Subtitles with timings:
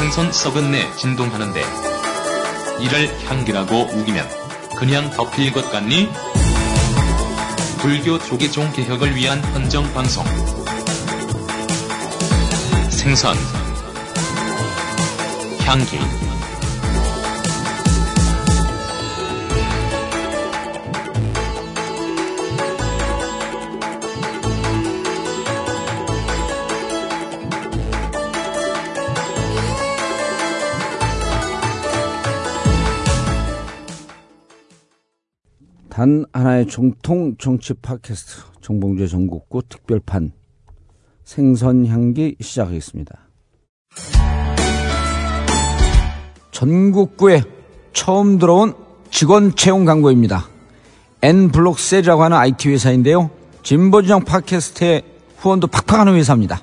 [0.00, 1.62] 생선 썩은 내 진동하는데
[2.80, 4.26] 이를 향기라고 우기면
[4.74, 6.08] 그냥 덮일 것 같니?
[7.80, 10.24] 불교 조계종 개혁을 위한 헌정 방송
[12.88, 13.36] 생선
[15.66, 15.98] 향기
[36.00, 40.32] 단 하나의 정통 정치 팟캐스트 정봉주의 전국구 특별판
[41.24, 43.18] 생선 향기 시작하겠습니다.
[46.52, 47.42] 전국구에
[47.92, 48.72] 처음 들어온
[49.10, 50.48] 직원 채용 광고입니다.
[51.20, 53.28] N블록셀이라고 하는 IT 회사인데요.
[53.62, 55.02] 진보진영 팟캐스트의
[55.36, 56.62] 후원도 팍팍하는 회사입니다.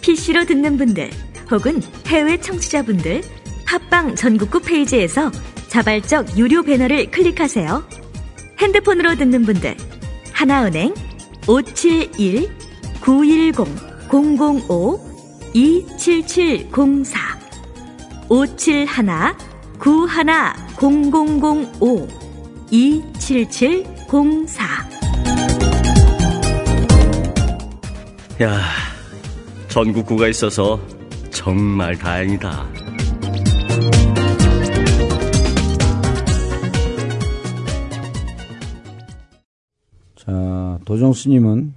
[0.00, 1.10] PC로 듣는 분들
[1.50, 3.20] 혹은 해외 청취자분들
[3.66, 5.30] 팟빵 전국구 페이지에서
[5.68, 7.86] 자발적 유료 배너를 클릭하세요.
[8.60, 9.76] 핸드폰으로 듣는 분들
[10.32, 10.94] 하나은행
[11.46, 12.48] 571
[13.02, 15.00] 910 005
[15.54, 17.18] 27704
[18.28, 19.34] 571
[19.78, 22.08] 91 0005
[22.70, 24.86] 27704
[28.42, 28.60] 야,
[29.68, 30.78] 전국구가 있어서
[31.30, 32.66] 정말 다행이다.
[40.16, 41.72] 자, 도정 스님은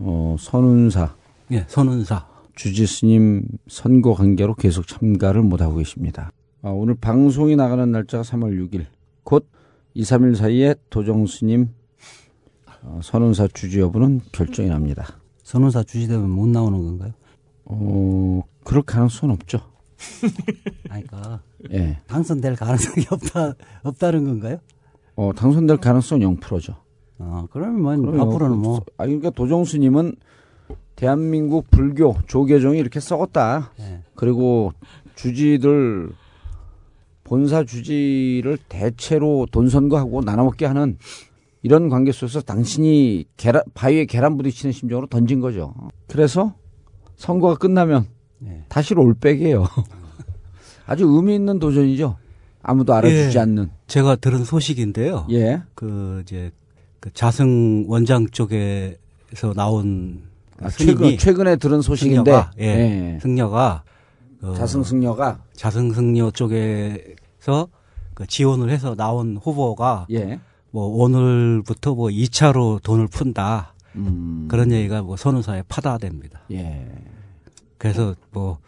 [0.00, 1.14] 어, 선운사,
[1.52, 2.26] 예, 선운사.
[2.54, 6.30] 주지 스님 선거 관계로 계속 참가를 못하고 계십니다.
[6.62, 8.86] 아, 오늘 방송이 나가는 날짜가 3월 6일.
[9.24, 9.48] 곧
[9.94, 11.70] 2, 3일 사이에 도정 스님
[12.82, 15.20] 어, 선운사 주지 여부는 결정이 납니다.
[15.42, 17.12] 선운사 주시되면 못 나오는 건가요?
[17.64, 19.60] 어, 그럴 가능성은 없죠.
[20.88, 21.98] 아니, 그러니까 예.
[22.06, 24.58] 당선될 가능성이 없다 없다는 건가요?
[25.14, 26.76] 어, 당선될 가능성은 0%죠.
[27.20, 30.14] 어, 그러면 뭐 앞으로는 뭐 아, 그러니까 도정 스님은
[30.96, 33.72] 대한민국 불교 조계종이 이렇게 썩었다.
[33.80, 34.02] 예.
[34.14, 34.72] 그리고
[35.14, 36.10] 주지들
[37.24, 40.98] 본사 주지를 대체로 돈 선거하고 나눠먹게 하는
[41.62, 45.74] 이런 관계 속에서 당신이 계란, 바위에 계란 부딪히는 심정으로 던진 거죠.
[46.08, 46.54] 그래서
[47.16, 48.06] 선거가 끝나면
[48.46, 48.64] 예.
[48.68, 49.66] 다시 롤백이에요.
[50.86, 52.16] 아주 의미 있는 도전이죠.
[52.62, 53.40] 아무도 알아주지 예.
[53.42, 53.70] 않는.
[53.86, 55.26] 제가 들은 소식인데요.
[55.30, 55.62] 예.
[55.74, 56.50] 그 이제
[57.00, 60.22] 그 자승 원장 쪽에서 나온
[60.56, 62.30] 그 아, 스님이 최근, 최근에 들은 소식인데.
[62.30, 63.82] 승려가 예, 승려가
[64.40, 65.40] 그 자승 승려가.
[65.54, 67.68] 자승 승려 쪽에서
[68.14, 70.40] 그 지원을 해서 나온 후보가 예.
[70.70, 74.46] 뭐 오늘부터 뭐 2차로 돈을 푼다 음.
[74.48, 76.40] 그런 얘기가 뭐 선우사에 파다됩니다.
[76.52, 76.86] 예.
[77.78, 78.58] 그래서 뭐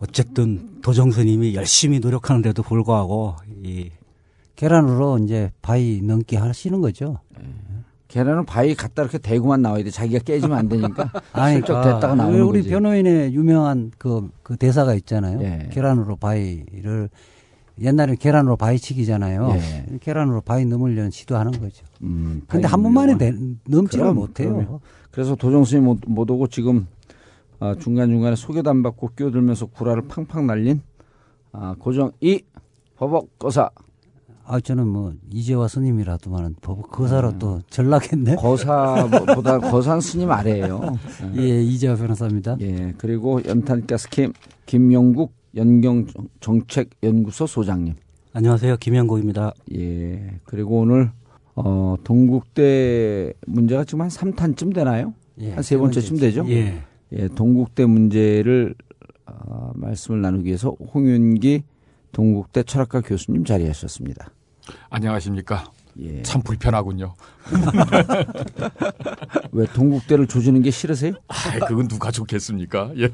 [0.00, 3.34] 어쨌든 도정 스님이 열심히 노력하는데도 불구하고
[3.64, 3.90] 이
[4.58, 7.20] 계란으로 이제 바위 넘기 하시는 거죠.
[8.08, 9.90] 계란은 바위 갖다 이렇게 대고만 나와야 돼.
[9.90, 11.12] 자기가 깨지면 안 되니까.
[11.52, 12.70] 슬쩍 그러니까 됐다가 나오는 우리 거지.
[12.70, 15.40] 변호인의 유명한 그, 그 대사가 있잖아요.
[15.42, 15.68] 예.
[15.70, 17.08] 계란으로 바위를
[17.80, 19.48] 옛날에 계란으로 바위치기잖아요.
[19.52, 19.98] 예.
[20.00, 21.84] 계란으로 바위 넘으려는 시도하는 거죠.
[22.02, 23.32] 음, 근데 한 번만에 내-
[23.68, 24.54] 넘지를 그럼, 못해요.
[24.56, 24.80] 그럼요.
[25.12, 26.88] 그래서 도정스님 못, 못 오고 지금
[27.60, 30.80] 아, 중간중간에 소개도 안 받고 끼어들면서 구라를 팡팡 날린
[31.52, 32.42] 아, 고정 이
[32.96, 33.70] 버벅거사
[34.50, 38.36] 아 저는 뭐 이재화 스님이라도만 법 거사로 또 전락했네.
[38.36, 40.98] 거사보다 거산 스님 아래예요.
[41.36, 42.56] 예, 이재화 변호사입니다.
[42.60, 44.32] 예 그리고 연탄가스캠
[44.64, 47.96] 김영국 연경정책연구소 소장님.
[48.32, 49.52] 안녕하세요, 김영국입니다.
[49.74, 51.10] 예 그리고 오늘
[51.54, 55.12] 어, 동국대 문제가 지금 한 3탄쯤 되나요?
[55.40, 56.46] 예, 한세 번째쯤 되죠?
[56.48, 58.74] 예, 예, 동국대 문제를
[59.26, 61.64] 어, 말씀을 나누기 위해서 홍윤기
[62.12, 64.30] 동국대 철학과 교수님 자리하셨습니다.
[64.90, 65.70] 안녕하십니까.
[66.00, 66.22] 예.
[66.22, 67.14] 참 불편하군요.
[69.52, 71.14] 왜 동국대를 조지는 게 싫으세요?
[71.26, 72.92] 아, 그건 누가 좋겠습니까?
[72.98, 73.08] 예.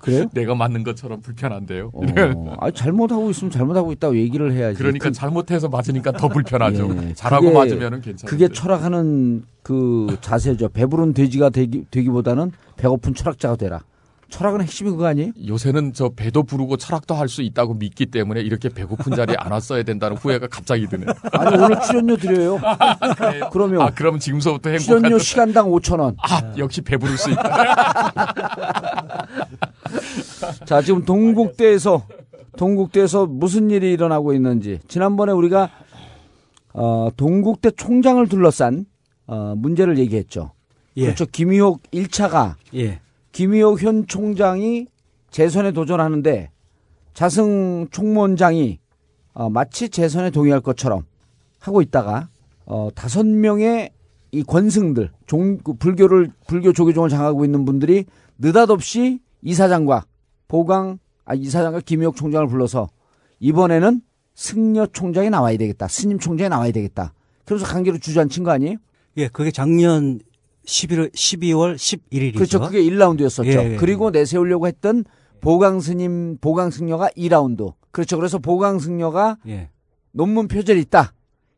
[0.00, 0.26] 그래요?
[0.32, 1.90] 내가 맞는 것처럼 불편한데요.
[1.92, 4.78] 어, 아, 잘못하고 있으면 잘못하고 있다고 얘기를 해야지.
[4.78, 6.88] 그러니까 그, 잘못해서 맞으니까 더 불편하죠.
[7.02, 8.26] 예, 잘하고 맞으면은 괜찮은데.
[8.26, 10.70] 그게 철학하는 그 자세죠.
[10.70, 13.80] 배부른 돼지가 되기, 되기보다는 배고픈 철학자가 되라.
[14.30, 15.32] 철학은 핵심이 그거 아니에요?
[15.46, 19.82] 요새는 저 배도 부르고 철학도 할 수 있다고 믿기 때문에 이렇게 배고픈 자리에 안 왔어야
[19.84, 21.06] 된다는 후회가 갑자기 드네.
[21.32, 22.58] 아니 오늘 출연료 드려요.
[23.52, 24.98] 그러면 아, 그럼 지금서부터 행복한.
[24.98, 26.16] 출연료 시간당 5천 원.
[26.22, 27.42] 아, 역시 배부를 수 있다.
[30.64, 32.06] 자, 지금 동국대에서
[32.56, 35.70] 동국대에서 무슨 일이 일어나고 있는지 지난번에 우리가
[36.72, 38.86] 어, 동국대 총장을 둘러싼
[39.26, 40.52] 어, 문제를 얘기했죠.
[40.96, 41.04] 예.
[41.04, 41.26] 그렇죠.
[41.26, 43.00] 김희옥 1차가 예.
[43.32, 44.86] 김희옥 현 총장이
[45.30, 46.50] 재선에 도전하는데
[47.14, 48.78] 자승 총무원장이
[49.32, 51.04] 어, 마치 재선에 동의할 것처럼
[51.60, 52.28] 하고 있다가
[52.66, 53.90] 어, 다섯 명의
[54.32, 58.04] 이 권승들 종, 그 불교를 불교 조계종을 장하고 있는 분들이
[58.38, 60.04] 느닷없이 이사장과
[60.48, 62.88] 보강 아 이사장과 김희옥 총장을 불러서
[63.40, 64.00] 이번에는
[64.34, 67.12] 승려 총장이 나와야 되겠다 스님 총장이 나와야 되겠다
[67.44, 68.76] 그래서 강제로 주저앉힌 거 아니에요?
[69.16, 70.20] 예, 그게 작년
[70.66, 72.34] 11월 12월 11일이죠.
[72.34, 72.60] 그렇죠.
[72.60, 73.46] 그게 1라운드였었죠.
[73.46, 73.76] 예, 예.
[73.76, 75.04] 그리고 내세우려고 했던
[75.40, 77.72] 보강 스님, 보강 승려가 2라운드.
[77.90, 78.16] 그렇죠.
[78.16, 79.70] 그래서 보강 승려가 예.
[80.12, 81.12] 논문 표절이 있다.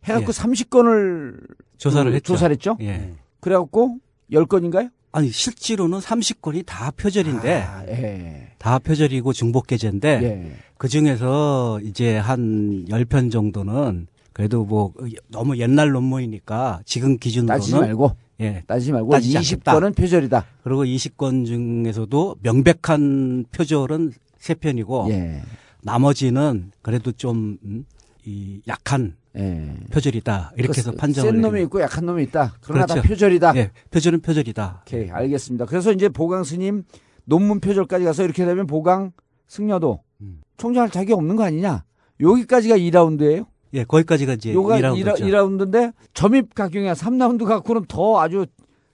[0.05, 0.33] 해갖고 예.
[0.33, 1.37] 30건을
[1.79, 2.35] 조사를 했죠.
[2.35, 2.77] 조사를 했죠.
[2.81, 3.15] 예.
[3.41, 3.97] 그래갖고
[4.31, 4.91] 10건인가요?
[5.11, 8.49] 아니 실제로는 30건이 다 표절인데 아, 예.
[8.59, 10.53] 다 표절이고 중복계제인데 예.
[10.79, 14.95] 그 중에서 이제 한 10편 정도는 그래도 뭐
[15.29, 18.63] 너무 옛날 논문이니까 지금 기준으로는 따지지 말고, 예.
[18.67, 20.45] 따지지 말고 따지지 20건은 표절이다.
[20.65, 25.43] 그리고 20건 중에서도 명백한 표절은 3편이고 예.
[25.83, 27.85] 나머지는 그래도 좀, 음,
[28.25, 29.75] 이 약한 예.
[29.91, 30.53] 표절이다.
[30.57, 31.33] 이렇게 해서 그 판정을.
[31.33, 32.55] 센 놈이 있고 약한 놈이 있다.
[32.61, 33.09] 그러나 다 그렇죠.
[33.09, 33.53] 표절이다.
[33.57, 34.83] 예, 표절은 표절이다.
[34.83, 35.67] 오케이, 알겠습니다.
[35.67, 36.85] 그래서 이제 보강 스님
[37.25, 39.13] 논문 표절까지 가서 이렇게 되면 보강
[39.49, 40.41] 승려도 음.
[40.57, 41.85] 총장할 자격이 없는 거 아니냐?
[42.21, 43.47] 여기까지가 2라운드예요.
[43.75, 45.21] 예, 거기까지가 이제 요가 2라운드죠.
[45.21, 46.93] 2라 운드, 인데 점입 각용이야.
[46.95, 48.47] 3라운드 갖고는 더 아주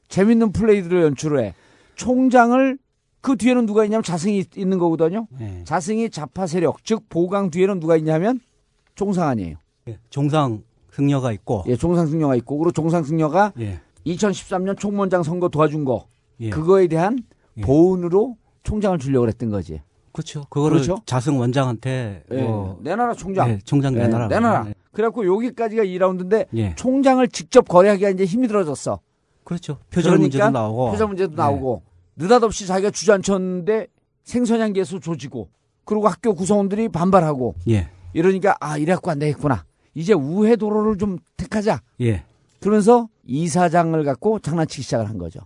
[0.08, 1.54] 재밌는 플레이들을 연출을 해.
[1.96, 2.78] 총장을
[3.20, 5.26] 그 뒤에는 누가 있냐면 자승이 있- 있는 거거든요.
[5.40, 5.62] 예.
[5.64, 8.40] 자승이 좌파 세력, 즉 보강 뒤에는 누가 있냐면
[8.94, 9.56] 종상 아니에요.
[9.88, 13.80] 예, 종상 승려가 있고 예, 종상 승려가 있고 그리고 종상 승려가 예.
[14.06, 16.06] 2013년 총무원장 선거 도와준 거
[16.40, 16.50] 예.
[16.50, 17.18] 그거에 대한
[17.56, 17.62] 예.
[17.62, 19.80] 보은으로 총장을 주려고 했던 거지.
[20.18, 20.44] 그렇죠.
[20.50, 21.00] 그거를 그렇죠?
[21.06, 23.50] 자승 원장한테 예, 뭐 내놔라 총장.
[23.50, 24.26] 예, 총장 예, 내놔라.
[24.26, 24.64] 내놔라.
[24.68, 24.74] 예.
[24.90, 26.74] 그래갖고 여기까지가 2라운드인데 예.
[26.74, 28.98] 총장을 직접 거래하기가 이제 힘이 들어졌어.
[29.44, 29.78] 그렇죠.
[29.90, 30.90] 표절 그러니까 문제도 나오고.
[30.90, 31.36] 표절 문제도 예.
[31.36, 31.82] 나오고
[32.16, 33.86] 느닷없이 자기가 주저앉혔는데
[34.24, 35.50] 생선향기에서 조지고
[35.84, 37.88] 그리고 학교 구성원들이 반발하고 예.
[38.12, 39.64] 이러니까 아 이래갖고 안 되겠구나.
[39.94, 41.80] 이제 우회 도로를 좀 택하자.
[42.00, 42.24] 예.
[42.58, 45.40] 그러면서 이사장을 갖고 장난치기 시작을 한 거죠.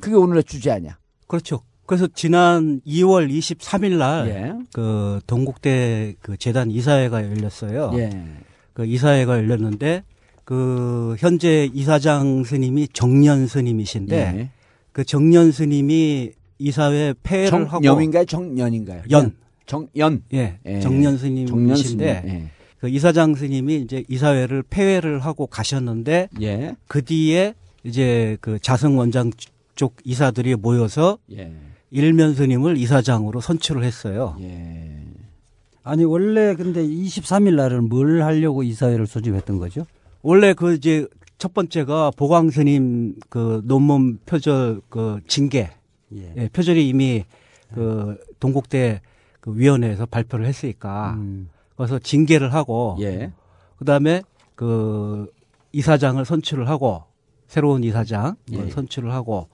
[0.00, 0.98] 그게 오늘의 주제 아니야.
[1.26, 1.62] 그렇죠.
[1.88, 4.52] 그래서 지난 2월 23일 날 예.
[4.74, 7.92] 그 동국대 그 재단 이사회가 열렸어요.
[7.94, 8.10] 예.
[8.74, 10.04] 그 이사회가 열렸는데
[10.44, 14.50] 그 현재 이사장 스님이 정년 스님이신데 예.
[14.92, 18.24] 그 정년 스님이 이사회 폐회를 하고 정념인가요?
[18.26, 19.02] 정년인가요?
[19.10, 19.34] 연.
[19.64, 20.24] 정연.
[20.34, 20.80] 예, 예.
[20.80, 22.34] 정년 스님이신데 스님.
[22.34, 22.50] 예.
[22.80, 26.76] 그 이사장 스님이 이제 이사회를 폐회를 하고 가셨는데 예.
[26.86, 29.30] 그 뒤에 이제 그 자승 원장
[29.74, 31.50] 쪽 이사들이 모여서 예.
[31.90, 34.36] 일면 스님을 이사장으로 선출을 했어요.
[34.40, 35.04] 예.
[35.82, 39.86] 아니 원래 근데 23일 날은 뭘 하려고 이사회를 소집했던 거죠?
[40.22, 41.06] 원래 그 이제
[41.38, 45.70] 첫 번째가 보광 스님 그 논문 표절 그 징계
[46.14, 46.34] 예.
[46.36, 47.24] 예, 표절이 이미
[47.74, 49.00] 그 동국대
[49.40, 51.48] 그 위원회에서 발표를 했으니까 음.
[51.76, 53.32] 그래서 징계를 하고 예.
[53.78, 54.22] 그다음에
[54.54, 55.30] 그
[55.72, 57.04] 이사장을 선출을 하고
[57.46, 58.68] 새로운 이사장 예.
[58.68, 59.48] 선출을 하고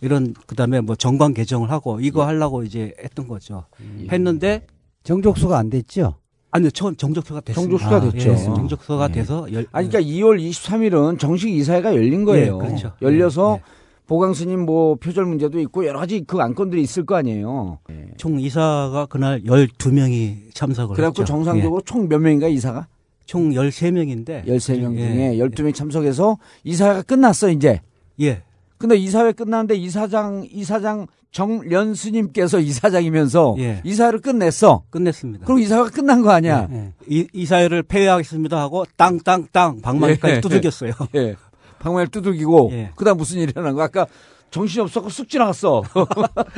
[0.00, 3.64] 이런 그다음에 뭐 정관 개정을 하고 이거 하려고 이제 했던 거죠.
[4.02, 4.08] 예.
[4.10, 4.66] 했는데
[5.04, 6.14] 정족수가 안 됐죠?
[6.52, 7.78] 아니요, 처음 정적서가 됐습니다.
[7.78, 8.30] 정적수가 됐죠.
[8.32, 9.12] 예, 정적서가 예.
[9.12, 12.58] 돼서 열, 아니 그러니까 2월 23일은 정식 이사회가 열린 거예요.
[12.60, 12.92] 예, 그렇죠.
[13.00, 13.62] 열려서 예,
[14.06, 17.78] 보강 스님 뭐 표절 문제도 있고 여러 가지 그 안건들이 있을 거 아니에요.
[18.16, 21.32] 총 이사가 그날 12명이 참석을 그래갖고 했죠.
[21.32, 22.80] 정상적으로 총 몇 명인가 이사가?
[22.80, 27.80] 예, 총 13명인데 13명 예, 중에 12명이 참석해서 이사회가 끝났어 이제.
[28.20, 28.42] 예.
[28.80, 33.82] 근데 이사회 끝났는데 이사장 이사장 정련 스님께서 이사장이면서 예.
[33.84, 34.82] 이사회를 끝냈어.
[34.88, 35.44] 끝냈습니다.
[35.44, 36.66] 그럼 이사회가 끝난 거 아니야?
[36.72, 36.92] 예.
[37.06, 40.40] 이, 이사회를 폐회하겠습니다 하고 땅땅땅 방망이까지 예.
[40.40, 40.92] 두들겼어요.
[41.14, 41.36] 예.
[41.78, 42.90] 방망이를 두들기고 예.
[42.96, 43.82] 그다음 무슨 일이 일어난 거?
[43.82, 44.06] 아까
[44.50, 45.82] 정신이 없었고 쑥 지나갔어.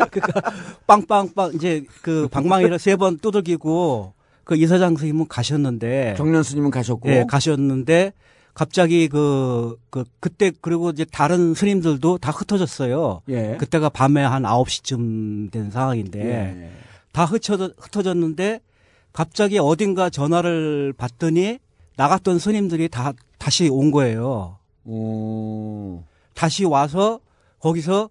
[0.87, 4.15] 빵빵빵 이제 그 방망이를 세 번 두들기고
[4.45, 7.09] 그 이사장 선생님은 가셨는데 정년 스님은 가셨고.
[7.11, 8.13] 예, 가셨는데
[8.55, 13.23] 갑자기 그, 그, 그때 그리고 이제 다른 스님들도 다 흩어졌어요.
[13.29, 13.57] 예.
[13.59, 16.71] 그때가 밤에 한 9시쯤 된 상황인데 예.
[17.13, 18.61] 다 흩어져, 흩어졌는데
[19.13, 21.59] 갑자기 어딘가 전화를 받더니
[21.97, 24.59] 나갔던 스님들이 다 다시 온 거예요.
[24.85, 26.03] 오.
[26.35, 27.21] 다시 와서
[27.61, 28.11] 거기서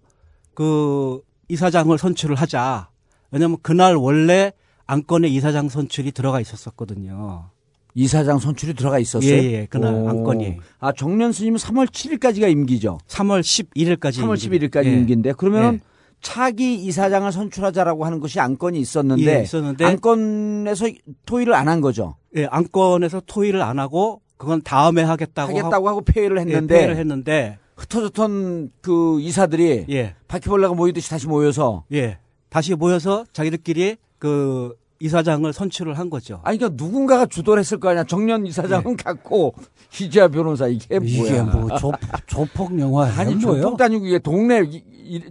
[0.54, 2.88] 그 이사장을 선출을 하자.
[3.30, 4.52] 왜냐면 그날 원래
[4.86, 7.50] 안건에 이사장 선출이 들어가 있었었거든요.
[7.94, 9.30] 이사장 선출이 들어가 있었어요.
[9.30, 10.08] 예, 예, 그날 오.
[10.08, 10.56] 안건이.
[10.80, 12.98] 아 정년 스님은 3월 7일까지가 임기죠.
[13.06, 14.22] 3월 11일까지.
[14.22, 14.92] 3월 11일까지 예.
[14.92, 15.80] 임기인데 그러면 예.
[16.22, 20.86] 차기 이사장을 선출하자라고 하는 것이 안건이 있었는데, 예, 있었는데 안건에서
[21.26, 22.14] 토의를 안 한 거죠.
[22.36, 27.58] 예, 안건에서 토의를 안 하고 그건 다음에 하겠다고 하겠다고 하고 하고, 예, 했는데 회의를 했는데
[27.76, 32.18] 흩어졌던 그 이사들이 예, 바퀴벌레가 모이듯이 다시 모여서 예.
[32.48, 34.74] 다시 모여서 자기들끼리 그
[35.06, 36.40] 이사장을 선출을 한 거죠.
[36.44, 38.04] 아니 그러니까 누군가가 주도를 했을 거 아니야.
[38.04, 39.52] 정년 이사장은 갖고
[39.90, 41.10] 희지아 변호사 이게 뭐야?
[41.10, 41.92] 이게 뭐 조,
[42.26, 43.14] 조폭 영화예요?
[43.18, 43.62] 아니 뭐예요?
[43.62, 44.62] 조폭 다니고 이게 동네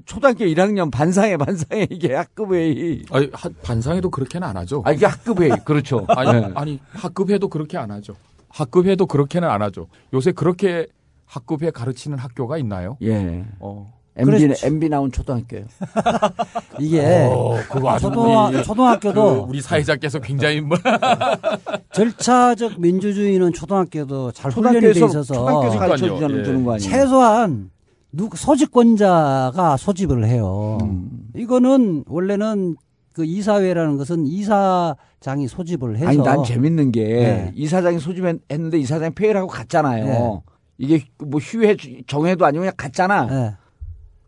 [0.05, 3.03] 초등학교 1학년 반상회 반상회 이게 학급 회의.
[3.11, 4.83] 아니, 하- 반상회도 그렇게는 안 하죠.
[4.85, 6.05] 아 이게 학급 회의 그렇죠.
[6.09, 6.51] 아니, 네.
[6.53, 8.13] 아니 학급회도 그렇게 안 하죠.
[8.49, 9.87] 학급회도 그렇게는 안 하죠.
[10.13, 10.87] 요새 그렇게
[11.25, 12.97] 학급회 가르치는 학교가 있나요?
[13.03, 13.45] 예.
[13.59, 13.93] 어.
[14.15, 14.53] MB.
[14.63, 15.63] MB 나온 초등학교요.
[16.80, 20.77] 이게 어, 그거 아주 초등학, 우리, 그 초등학교도 우리 사회자께서 굉장히 뭐
[21.94, 26.18] 절차적 민주주의는 초등학교도 잘 훈련이 돼 있어서 초등학교에서 가르쳐.
[26.18, 26.44] 주는 예.
[26.44, 26.89] 주는 거 아니에요?
[26.89, 27.72] 최소한
[28.12, 30.77] 누 소집권자가 소집을 해요.
[30.82, 31.30] 음.
[31.36, 32.75] 이거는 원래는
[33.13, 37.51] 그 이사회라는 것은 이사장이 소집을 해서 아니 난 재밌는 게 네.
[37.56, 40.06] 이사장이 소집했는데 이사장이 폐회를 하고 갔잖아요.
[40.06, 40.41] 네.
[40.77, 41.77] 이게 뭐 휴회
[42.08, 43.27] 정회도 아니고 그냥 갔잖아.
[43.32, 43.61] 예.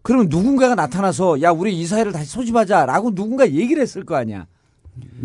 [0.03, 4.45] 그러면 누군가가 나타나서 야 우리 이 사회를 다시 소집하자라고 누군가 얘기를 했을 거 아니야.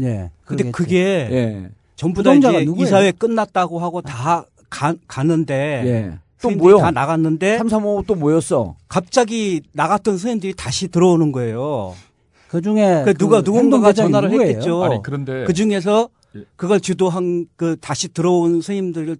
[0.00, 0.30] 예.
[0.44, 0.72] 근데 그러겠죠.
[0.72, 1.70] 그게 예.
[1.96, 2.86] 전부 다 이제 누구예요?
[2.86, 6.18] 이 사회 끝났다고 하고 다 가, 가는데 예.
[6.40, 6.78] 또 모여.
[6.78, 8.76] 다 나갔는데 3, 3, 5, 또 모였어.
[8.88, 11.94] 갑자기 나갔던 스님들이 다시 들어오는 거예요.
[12.48, 14.48] 그 중에 그 누가 누군가가 행동대장이 전화를 누구예요?
[14.50, 14.84] 했겠죠.
[14.84, 16.44] 아니 그런데 그 중에서 예.
[16.54, 19.16] 그걸 주도한 그 다시 들어온 스님들을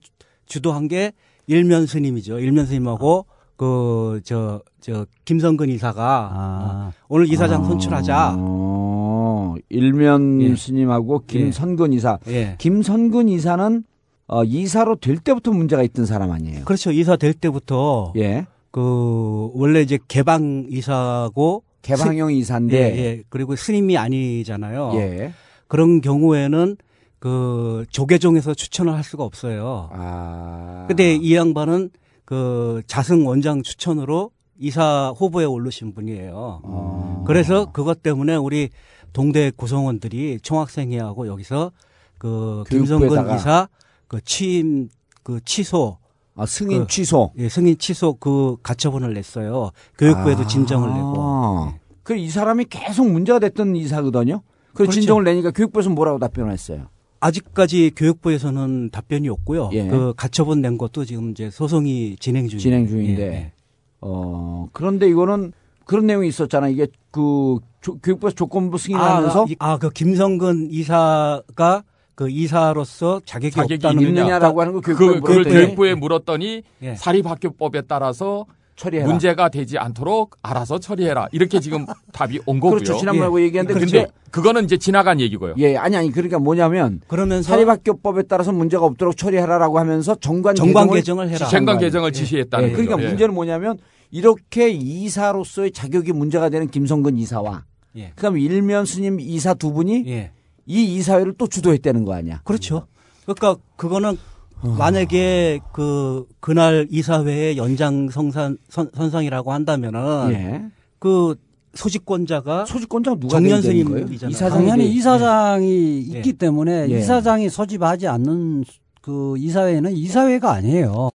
[0.46, 1.12] 주도한 게
[1.48, 2.38] 일면 스님이죠.
[2.38, 3.26] 일면 스님하고
[3.58, 6.92] 그 저 저 김성근 이사가 아.
[7.08, 8.36] 오늘 이사장 선출하자.
[8.38, 10.56] 어, 일면 예.
[10.56, 12.18] 스님하고 김선근 이사.
[12.28, 12.54] 예.
[12.58, 13.84] 김선근 이사는
[14.28, 16.64] 어, 이사로 될 때부터 문제가 있던 사람 아니에요.
[16.64, 16.90] 그렇죠.
[16.92, 18.46] 이사 될 때부터 예.
[18.70, 22.76] 그 원래 이제 개방 이사고 개방형 예, 이사인데.
[22.98, 23.22] 예.
[23.28, 24.92] 그리고 스님이 아니잖아요.
[24.94, 25.32] 예.
[25.66, 26.76] 그런 경우에는
[27.18, 29.90] 그 조계종에서 추천을 할 수가 없어요.
[29.92, 30.84] 아.
[30.88, 31.90] 근데 이 양반은
[32.28, 36.61] 그 자승 원장 추천으로 이사 후보에 오르신 분이에요.
[36.62, 37.25] 어.
[37.26, 38.68] 그래서 그것 때문에 우리
[39.14, 41.73] 동대 구성원들이 총학생회하고 여기서
[42.18, 43.35] 그 김성근.
[43.35, 43.70] 이사
[44.08, 44.90] 그 취임
[45.23, 45.97] 그 취소
[46.37, 47.32] 아, 승인 그- 취소.
[47.38, 49.70] 예, 승인 취소 그 가처분을 냈어요.
[49.97, 50.47] 교육부에도 아.
[50.47, 51.73] 진정을 내고.
[52.02, 54.42] 그이 사람이 계속 문제가 됐던 이사거든요.
[54.75, 54.92] 그 그렇죠.
[54.92, 56.88] 진정을 내니까 교육부에서 뭐라고 답변을 했어요?
[57.20, 59.70] 아직까지 교육부에서는 답변이 없고요.
[59.72, 59.87] 예.
[59.88, 62.62] 그 가처분 낸 것도 지금 이제 소송이 진행 중입니다.
[62.62, 63.22] 진행 중인데.
[63.22, 63.52] 예,
[64.00, 65.52] 어, 그런데 이거는
[65.84, 66.68] 그런 내용이 있었잖아.
[66.68, 71.82] 이게 그 조- 교육부에서 조건부 승인하면서 아, 이- 아, 그 김성근 이사가
[72.14, 74.20] 그 이사로서 자격이, 자격이 없다는 있느냐.
[74.22, 76.94] 있느냐라고 하는 거 교육부에 그, 그걸 물었더니 교육부에 물었더니 예.
[76.96, 78.44] 사립학교법에 따라서
[78.78, 79.08] 처리해라.
[79.08, 81.28] 문제가 되지 않도록 알아서 처리해라.
[81.32, 82.78] 이렇게 지금 답이 온 거고요.
[82.78, 82.97] 그렇죠.
[82.97, 85.54] 지난번에 얘기했는데 근데 근데 그거는 이제 지나간 얘기고요.
[85.58, 91.28] 예, 아니 아니 그러니까 뭐냐면 그러면서 사립학교법에 따라서 문제가 없도록 처리하라라고 하면서 정관, 정관 개정을
[91.28, 91.49] 개정을 해라.
[91.52, 91.78] 아니에요.
[91.78, 92.82] 개정을 지시했다는 예, 거죠.
[92.82, 93.08] 그러니까 예.
[93.08, 93.78] 문제는 뭐냐면
[94.11, 97.64] 이렇게 이사로서의 자격이 문제가 되는 김성근 이사와
[97.97, 98.12] 예.
[98.14, 100.30] 그다음에 일면 스님 이사 두 분이 예.
[100.66, 102.40] 이 이사회를 또 주도했다는 거 아니야?
[102.44, 102.87] 그렇죠.
[103.25, 104.16] 그러니까 그거는
[104.62, 104.68] 어.
[104.78, 110.64] 만약에 그 그날 이사회의 연장 성산 선, 선상이라고 한다면은 예.
[110.98, 111.36] 그
[111.74, 113.58] 소집권자가 소집권자가 누가 정년.
[113.60, 116.18] 이사장이 당연히 돼- 이사장이 예.
[116.18, 116.98] 있기 때문에 예.
[116.98, 118.64] 이사장이 소집하지 않는
[119.00, 121.10] 그 이사회는 이사회가 아니에요.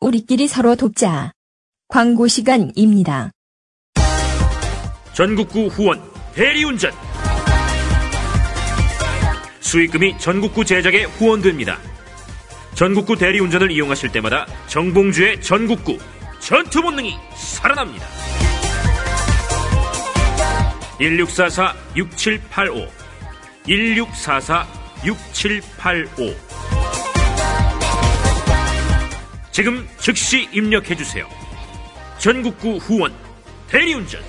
[0.00, 1.32] 우리끼리 서로 돕자.
[1.88, 3.30] 광고 시간입니다.
[5.14, 6.00] 전국구 후원
[6.34, 6.92] 대리운전
[9.70, 11.78] 수익금이 전국구 제작에 후원됩니다.
[12.74, 15.96] 전국구 대리운전을 이용하실 때마다 정봉주의 전국구
[16.40, 18.04] 전투 본능이 살아납니다.
[20.98, 22.88] 1644-6785
[23.68, 26.36] 1644-6785
[29.52, 31.28] 지금 즉시 입력해 주세요.
[32.18, 33.14] 전국구 후원
[33.68, 34.20] 대리운전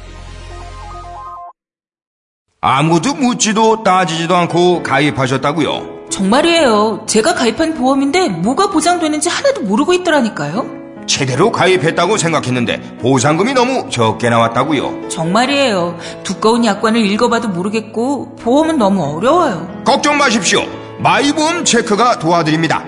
[2.71, 6.09] 아무도 묻지도 따지지도 않고 가입하셨다고요?
[6.11, 7.05] 정말이에요.
[7.07, 10.67] 제가 가입한 보험인데 뭐가 보장되는지 하나도 모르고 있더라니까요.
[11.07, 15.09] 제대로 가입했다고 생각했는데 보상금이 너무 적게 나왔다고요?
[15.09, 15.97] 정말이에요.
[16.21, 19.81] 두꺼운 약관을 읽어봐도 모르겠고 보험은 너무 어려워요.
[19.83, 20.63] 걱정 마십시오.
[20.99, 22.83] 마이보험 체크가 도와드립니다.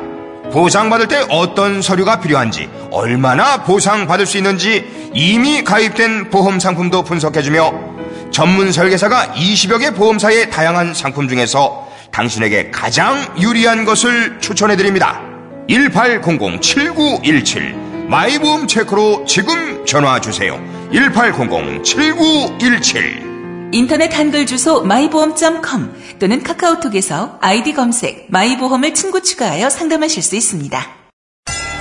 [0.51, 7.92] 보상받을 때 어떤 서류가 필요한지, 얼마나 보상받을 수 있는지 이미 가입된 보험 상품도 분석해주며
[8.33, 15.21] 전문 설계사가 20여 개 보험사의 다양한 상품 중에서 당신에게 가장 유리한 것을 추천해 드립니다.
[15.69, 20.59] 1800-7917 마이보험 체크로 지금 전화 주세요.
[20.91, 31.02] 1800-7917 인터넷 한글 주소 마이보험.com 또는 카카오톡에서 아이디 검색 마이보험을 친구 추가하여 상담하실 수 있습니다.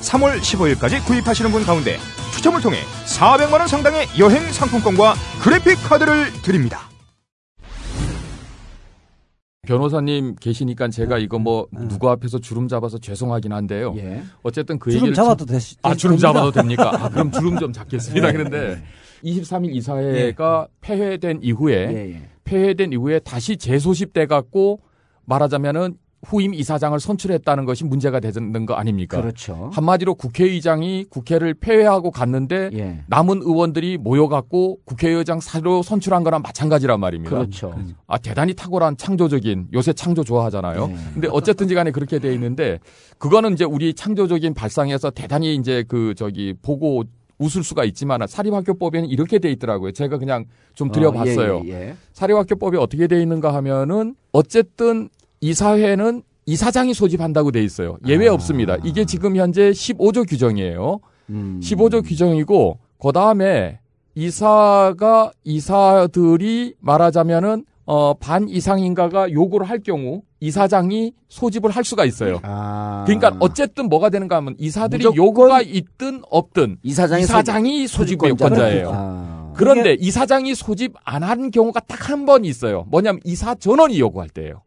[0.00, 1.96] 3월 15일까지 구입하시는 분 가운데
[2.34, 6.88] 추첨을 통해 400만원 상당의 여행 상품권과 그래픽 카드를 드립니다.
[9.66, 13.92] 변호사님 계시니까 제가 이거 뭐 누구 앞에서 주름 잡아서 죄송하긴 한데요.
[13.98, 14.22] 예.
[14.42, 16.28] 어쨌든 그 주름 얘기를 잡아도 참- 되시- 아 주름 됩니다.
[16.28, 16.90] 잡아도 됩니까?
[16.94, 18.28] 아, 그럼 주름 좀 잡겠습니다.
[18.28, 18.32] 예.
[18.32, 18.82] 그런데
[19.24, 22.28] 23일 이사회가 폐회된 이후에 예, 예.
[22.44, 24.80] 폐회된 이후에 다시 재소집돼 갖고
[25.26, 29.20] 말하자면은 후임 이사장을 선출했다는 것이 문제가 되는 거 아닙니까?
[29.20, 29.70] 그렇죠.
[29.72, 33.04] 한마디로 국회의장이 국회를 폐회하고 갔는데 예.
[33.06, 37.36] 남은 의원들이 모여갖고 국회의장 사로 선출한 거랑 마찬가지란 말입니다.
[37.36, 37.74] 그렇죠.
[38.06, 40.88] 아 대단히 탁월한 창조적인 요새 창조 좋아하잖아요.
[40.88, 40.96] 네.
[41.14, 42.80] 근데 어쨌든지 간에 그렇게 돼 있는데
[43.18, 47.04] 그거는 이제 우리 창조적인 발상에서 대단히 이제 그 저기 보고
[47.38, 49.92] 웃을 수가 있지만 사립학교법에는 이렇게 돼 있더라고요.
[49.92, 51.58] 제가 그냥 좀 드려봤어요.
[51.58, 51.96] 어, 예, 예.
[52.12, 55.08] 사립학교법이 어떻게 돼 있는가 하면은 어쨌든
[55.40, 57.98] 이사회는 이사장이 소집한다고 돼 있어요.
[58.06, 58.32] 예외 아.
[58.32, 58.76] 없습니다.
[58.84, 61.00] 이게 지금 현재 15조 규정이에요.
[61.30, 61.60] 음.
[61.62, 63.78] 15조 규정이고 그 다음에
[64.14, 72.38] 이사가 이사들이 말하자면은 어, 반 이상인가가 요구를 할 경우 이사장이 소집을 할 수가 있어요.
[72.42, 73.04] 아.
[73.06, 78.90] 그러니까 어쨌든 뭐가 되는가 하면 이사들이 요구가 있든 없든 이사장이, 이사장이 소집- 소집 권자예요.
[78.92, 79.52] 아.
[79.56, 82.84] 그런데 이사장이 소집 안 한 경우가 딱 한 번 있어요.
[82.88, 84.62] 뭐냐면 이사 전원이 요구할 때예요.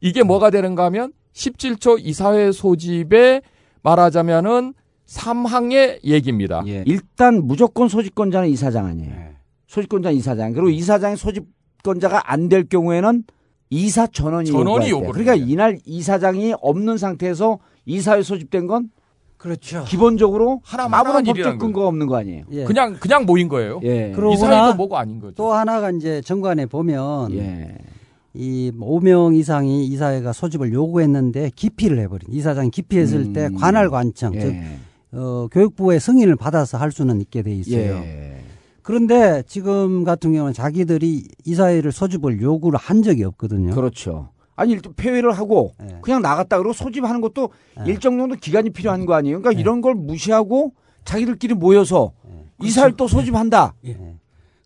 [0.00, 3.42] 이게 뭐가 되는가 하면 17조 이사회 소집에
[3.82, 4.74] 말하자면은
[5.06, 6.62] 3항의 얘기입니다.
[6.66, 6.82] 예.
[6.86, 9.12] 일단 무조건 소집권자는 이사장 아니에요.
[9.66, 10.52] 소집권자 는 이사장.
[10.52, 13.24] 그리고 이사장이 소집권자가 안 될 경우에는
[13.70, 14.90] 이사 전원이 전원이.
[14.90, 15.44] 요구를 그러니까 해요.
[15.48, 18.90] 이날 이사장이 없는 상태에서 이사회 소집된 건
[19.36, 19.84] 그렇죠.
[19.84, 22.44] 기본적으로 하나만 아무런 법적 근거가 없는 거 아니에요.
[22.52, 22.64] 예.
[22.64, 23.80] 그냥 그냥 모인 거예요.
[23.84, 24.10] 예.
[24.12, 25.34] 이사회도 나- 뭐고 아닌 거죠.
[25.34, 27.76] 또 하나가 이제 정관에 보면 예.
[28.36, 33.32] 이 5명 이상이 이사회가 소집을 요구했는데 기피를 해버린 이사장이 기피했을 음.
[33.32, 34.40] 때 관할 관청 예.
[34.40, 34.54] 즉
[35.12, 37.96] 어, 교육부의 승인을 받아서 할 수는 있게 돼 있어요.
[37.96, 38.40] 예.
[38.82, 43.74] 그런데 지금 같은 경우는 자기들이 이사회를 소집을 요구를 한 적이 없거든요.
[43.74, 44.28] 그렇죠.
[44.54, 45.98] 아니 일단 폐회를 하고 예.
[46.02, 47.90] 그냥 나갔다 그러고 소집하는 것도 예.
[47.90, 49.40] 일정 정도 기간이 필요한 거 아니에요.
[49.40, 49.62] 그러니까 예.
[49.62, 50.72] 이런 걸 무시하고
[51.04, 52.12] 자기들끼리 모여서
[52.62, 53.74] 이사를 또 소집한다.
[53.86, 53.98] 예.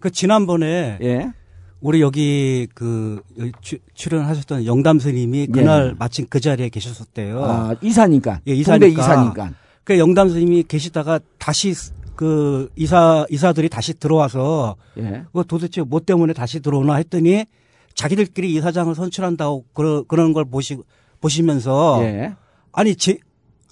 [0.01, 1.33] 그 지난번에 예.
[1.81, 5.97] 우리 여기 그 여기 추- 출연하셨던 영담 스님이 그날 예.
[5.99, 7.43] 마침 그 자리에 계셨었대요.
[7.45, 8.41] 아, 이사니까.
[8.49, 8.87] 예, 이사니까.
[9.03, 9.53] 이사니까.
[9.85, 11.73] 그 영담 스님이 계시다가 다시
[12.17, 15.23] 그 이사 이사들이 다시 들어와서 예.
[15.33, 17.47] 그 도대체 뭐 때문에 다시 들어오나 했더니
[17.95, 20.77] 자기들끼리 이사장을 선출한다고 그러, 그런 걸 보시
[21.21, 22.35] 보시면서 예.
[22.73, 23.17] 아니 제,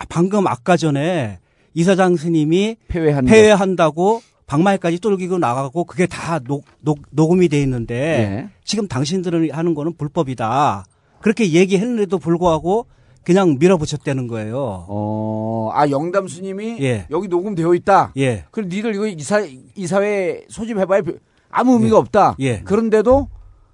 [0.09, 1.39] 방금 아까 전에
[1.75, 3.31] 이사장 스님이 폐회한다.
[3.31, 8.49] 폐회한다고 방말까지 뚫기고 나가고 그게 다 녹, 녹, 녹음이 돼 있는데 예.
[8.65, 10.85] 지금 당신들은 하는 거는 불법이다.
[11.21, 12.87] 그렇게 얘기했는데도 불구하고
[13.25, 14.87] 그냥 밀어붙였다는 거예요.
[14.89, 17.07] 어, 아 영담 스님이 예.
[17.11, 18.13] 여기 녹음되어 있다.
[18.17, 18.45] 예.
[18.51, 19.41] 그럼 니들 이거 이사
[19.77, 22.37] 이사회 소집해봐야 별- 아무 의미가 없다.
[22.41, 22.61] 예.
[22.61, 23.29] 그런데도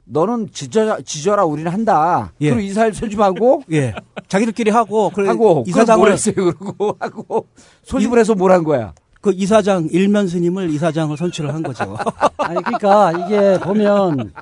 [0.07, 2.33] 너는 지져라, 지져라 우리는 한다.
[2.41, 2.51] 예.
[2.51, 3.95] 그리고 이사회 소집하고 예.
[4.27, 7.47] 자기들끼리 하고 하고 이사장을 뭘 했어요 그러고 하고
[7.85, 8.93] 소집을 해서 뭘 한 거야.
[9.25, 11.85] 그 이사장 일면 스님을 이사장을 선출을 한 거죠.
[11.85, 11.97] 어,
[12.45, 14.33] 아니 그러니까 이게 보면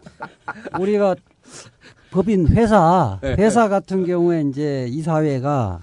[0.76, 1.14] 우리가
[2.10, 3.36] 법인 회사 예.
[3.38, 5.78] 회사 같은 경우에 이제 이사회가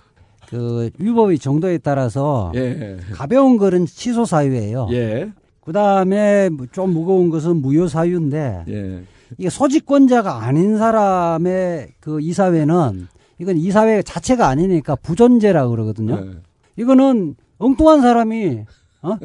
[0.50, 2.98] 그 위법의 정도에 따라서 예.
[3.14, 4.90] 가벼운 거는 취소 사유예요.
[4.92, 5.32] 예.
[5.62, 9.04] 그 다음에 좀 무거운 것은 무효 사유인데 예.
[9.38, 13.08] 이게 소집권자가 아닌 사람의 그 이사회는
[13.40, 16.22] 이건 이사회 자체가 아니니까 부존재라 그러거든요.
[16.22, 16.32] 예.
[16.76, 18.66] 이거는 엉뚱한 사람이
[19.02, 19.16] 어?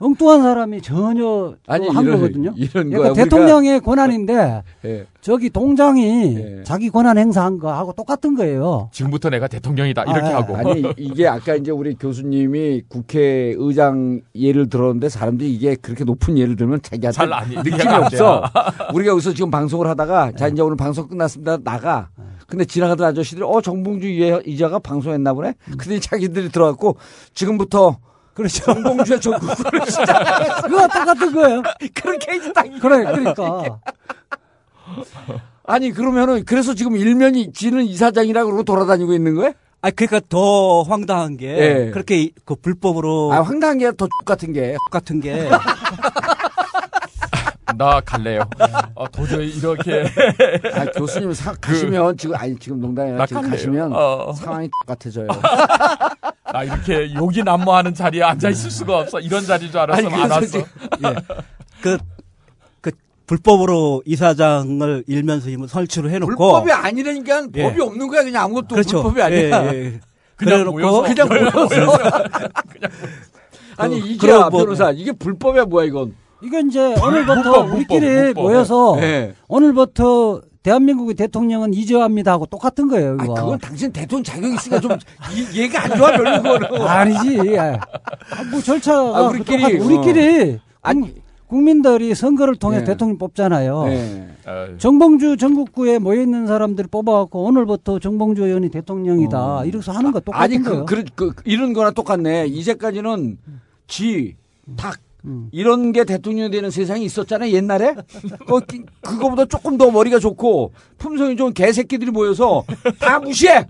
[0.00, 2.52] 엉뚱한 사람이 전혀 아니, 한 이런- 거거든요.
[2.56, 3.10] 이런 그러니까 거야.
[3.10, 5.06] 우리가- 대통령의 권한인데 예.
[5.20, 6.62] 저기 동장이 예.
[6.64, 8.90] 자기 권한 행사한 거하고 똑같은 거예요.
[8.92, 10.56] 지금부터 내가 대통령이다 이렇게 아, 하고.
[10.56, 16.80] 아니 이게 아까 이제 우리 교수님이 국회의장 예를 들었는데 사람들이 이게 그렇게 높은 예를 들면
[16.82, 18.42] 자기한테 잘 아니- 느낌이 없어.
[18.94, 20.52] 우리가 여기서 지금 방송을 하다가 자 네.
[20.52, 22.08] 이제 오늘 방송 끝났습니다 나가.
[22.46, 25.54] 근데 지나가던 아저씨들이 어 정봉주 이- 이자가 방송했나 보네.
[25.76, 26.96] 근데 자기들이 들어갔고
[27.34, 27.98] 지금부터
[28.38, 28.64] 그렇죠.
[28.72, 30.62] 정봉주의 전국구를 시작했어.
[30.62, 31.62] 그거 똑같은 거예요.
[31.92, 33.80] 그렇게 이제 딱 그래, 그러니까.
[35.66, 39.52] 아니 그러면은 그래서 지금 일면이 지는 이사장이라 그러고 돌아다니고 있는 거예요?
[39.82, 41.46] 아 그러니까 더 황당한 게
[41.86, 41.90] 예.
[41.90, 45.48] 그렇게 이- 그 불법으로 아 황당한 게더 같은 게 같은 게
[47.78, 48.42] 나 갈래요.
[48.96, 50.04] 어, 도저히 이렇게
[50.74, 53.56] 아, 교수님 사, 가시면 지금 아니 지금 농담이야 나 지금 갈래요.
[53.56, 54.32] 가시면 어.
[54.32, 55.28] 상황이 똑같아져요.
[56.52, 59.20] 나 이렇게 욕이 난무하는 자리에 앉아 있을 수가 없어.
[59.20, 60.46] 이런 자리인 줄 알았으면 안 왔어.
[60.46, 60.64] 지금-
[61.80, 61.98] 그,
[62.80, 62.90] 그
[63.26, 67.62] 불법으로 이사장을 일면서 설치를 해놓고 불법이 아니라니까 예.
[67.62, 69.02] 법이 없는 거야 그냥 아무것도 그렇죠.
[69.02, 69.72] 불법이 아니야.
[69.72, 70.00] 예, 예.
[70.34, 71.68] 그냥 그래놓고 모여서 그냥 모여서.
[73.76, 76.14] 아니 그- 이게 뭐- 변호사 이게 불법이야 뭐야 이건?
[76.42, 78.42] 이게 이제 오늘부터 불법, 우리끼리 불법.
[78.42, 79.34] 모여서 예.
[79.48, 83.16] 오늘부터 대한민국의 대통령은 이제합니다 하고 똑같은 거예요.
[83.18, 83.34] 아 이거.
[83.34, 84.92] 그건 당신 대통령 자격 있으니까 좀
[85.34, 86.86] 이, 얘가 안 좋아 별로 그거는.
[86.86, 87.38] 아니지.
[87.58, 87.78] 아,
[88.50, 91.00] 뭐 절차가 아, 우리끼리, 똑같- 우리끼리 아니.
[91.14, 92.84] 국- 국민들이 선거를 통해 예.
[92.84, 93.84] 대통령 뽑잖아요.
[93.88, 94.28] 예.
[94.44, 99.56] 아유, 정봉주 전국구에 모여 있는 사람들 뽑아갖고 오늘부터 정봉주 의원이 대통령이다.
[99.60, 99.64] 어.
[99.64, 100.84] 이래서 하는 거 똑같은 아니 거예요.
[100.84, 102.48] 그, 그, 그 이런 거나 똑같네.
[102.48, 103.38] 이제까지는
[103.86, 104.36] 쥐,
[104.76, 104.98] 닭
[105.28, 105.48] 음.
[105.52, 107.94] 이런 게 대통령이 되는 세상이 있었잖아요 옛날에.
[108.46, 108.60] 그,
[109.02, 112.64] 그거보다 조금 더 머리가 좋고 품성이 좋은 개새끼들이 모여서
[112.98, 113.66] 다 무시해.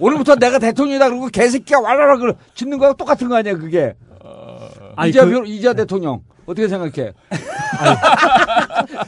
[0.00, 3.94] 오늘부터 내가 대통령이다 그러고 개새끼가 왈랄라 그 짓는 거하고 똑같은 거 아니야 그게.
[4.96, 7.12] 아니, 이자 그- 변- 이자 대통령 어떻게 생각해?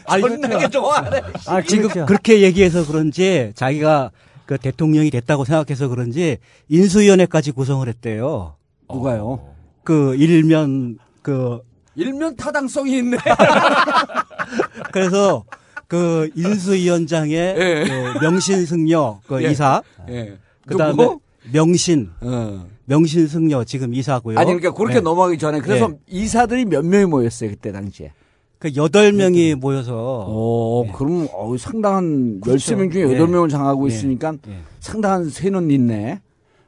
[0.07, 1.21] 아니, 존나게 좋아하네.
[1.47, 2.07] 아, 지금 그렇죠.
[2.07, 4.11] 그렇게 얘기해서 그런지 자기가
[4.47, 8.55] 그 대통령이 됐다고 생각해서 그런지 인수위원회까지 구성을 했대요.
[8.91, 9.41] 누가요?
[9.83, 11.61] 그 일면 그
[11.97, 13.19] 일면 타당성이 있네.
[14.93, 15.45] 그래서
[15.87, 17.85] 그 인수위원장의 예.
[17.87, 19.51] 그 명신승려 그 예.
[19.51, 20.39] 이사 예.
[20.67, 21.21] 그다음에 누구?
[21.53, 22.67] 명신 어.
[22.87, 24.39] 명신승려 지금 이사고요.
[24.39, 25.01] 아니 그러니까 그렇게 네.
[25.01, 25.95] 넘어가기 전에 그래서 네.
[26.09, 28.13] 이사들이 몇 명이 모였어요 그때 당시에.
[28.59, 32.75] 그 여덟 명이 모여서 어, 그럼 어, 상당한 그렇죠.
[32.75, 33.19] 13명 중에 예.
[33.19, 33.95] 8명을 장하고 예.
[33.95, 34.59] 있으니까 예.
[34.81, 36.21] 상당한 세는 있네.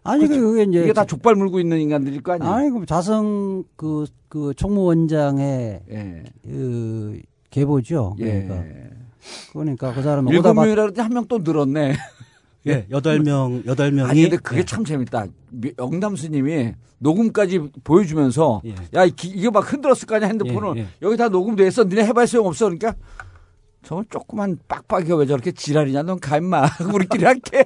[0.07, 2.51] 아니 그 그게 이제 이게 다 족발 물고 있는 인간들일 거 아니야.
[2.51, 6.23] 아니 그럼 자성 그, 그 총무원장의 예.
[6.45, 8.15] 그 계보죠.
[8.19, 8.91] 그러니까 예.
[9.53, 11.97] 그러니까 그 사람은 일곱 명이라 그랬더니 한명 또 늘었네.
[12.69, 14.65] 예, 여덟 명 여덟 명이 아니 근데 그게 예.
[14.65, 15.27] 참 재밌다.
[15.51, 18.75] 미- 영담스님이 녹음까지 보여주면서 예.
[18.95, 20.87] 야 이- 이거 막 흔들었을 거 아니야 핸드폰을 예, 예.
[21.03, 21.85] 여기 다 녹음돼 있어.
[21.85, 22.67] 니네 해봐야 소용없어.
[22.67, 22.95] 그러니까
[23.83, 26.03] 저건 조그만 빡빡이가 왜 저렇게 지랄이냐.
[26.03, 26.67] 넌가 임마.
[26.93, 27.65] 우리끼리 할게.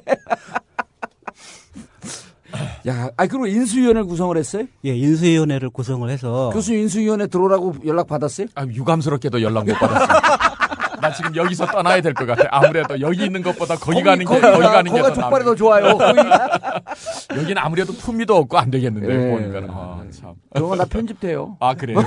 [2.88, 4.64] 야, 아 그리고 인수위원회 구성을 했어요?
[4.84, 8.48] 예, 인수위원회를 구성을 해서 교수 인수위원회 들어오라고 연락 받았어요?
[8.54, 10.06] 아, 유감스럽게도 연락 못 받았어.
[11.00, 12.46] 나 지금 여기서 떠나야 될 것 같아.
[12.50, 15.96] 아무래도 여기 있는 것보다 거기, 가는 게 거기 가는 게 거기가 더 족발이 더 좋아요.
[17.34, 19.30] 여기는 아무래도 품위도 없고 안 되겠는데 예.
[19.30, 20.34] 보니까 아, 참.
[20.52, 21.56] 그런 거나 편집돼요.
[21.60, 22.00] 아 그래요.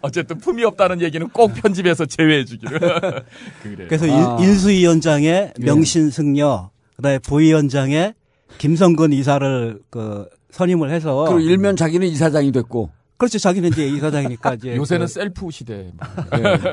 [0.00, 2.78] 어쨌든 품위 없다는 얘기는 꼭 편집해서 제외해 주기를.
[3.62, 3.86] 그래.
[3.86, 4.38] 그래서 아.
[4.38, 8.14] 인, 인수위원장의 명신승려 그다음에 부위원장의
[8.58, 12.90] 김성근 이사를 그 선임을 해서 그리고 일면 자기는 이사장이 됐고.
[13.18, 15.92] 그렇죠 자기는 이제 이사장이니까 이제 요새는 그, 셀프 시대.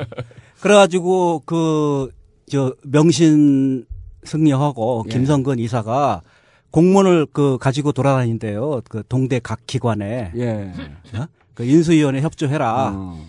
[0.60, 2.10] 그래가지고 그
[2.48, 3.86] 저 명신
[4.22, 5.10] 승려하고 예.
[5.12, 6.22] 김성근 이사가
[6.70, 8.82] 공문을 그 가지고 돌아다닌대요.
[8.88, 10.72] 그 동대 각 기관에 예.
[11.14, 11.26] 어?
[11.54, 12.92] 그 인수위원회 협조해라.
[12.94, 13.26] 어.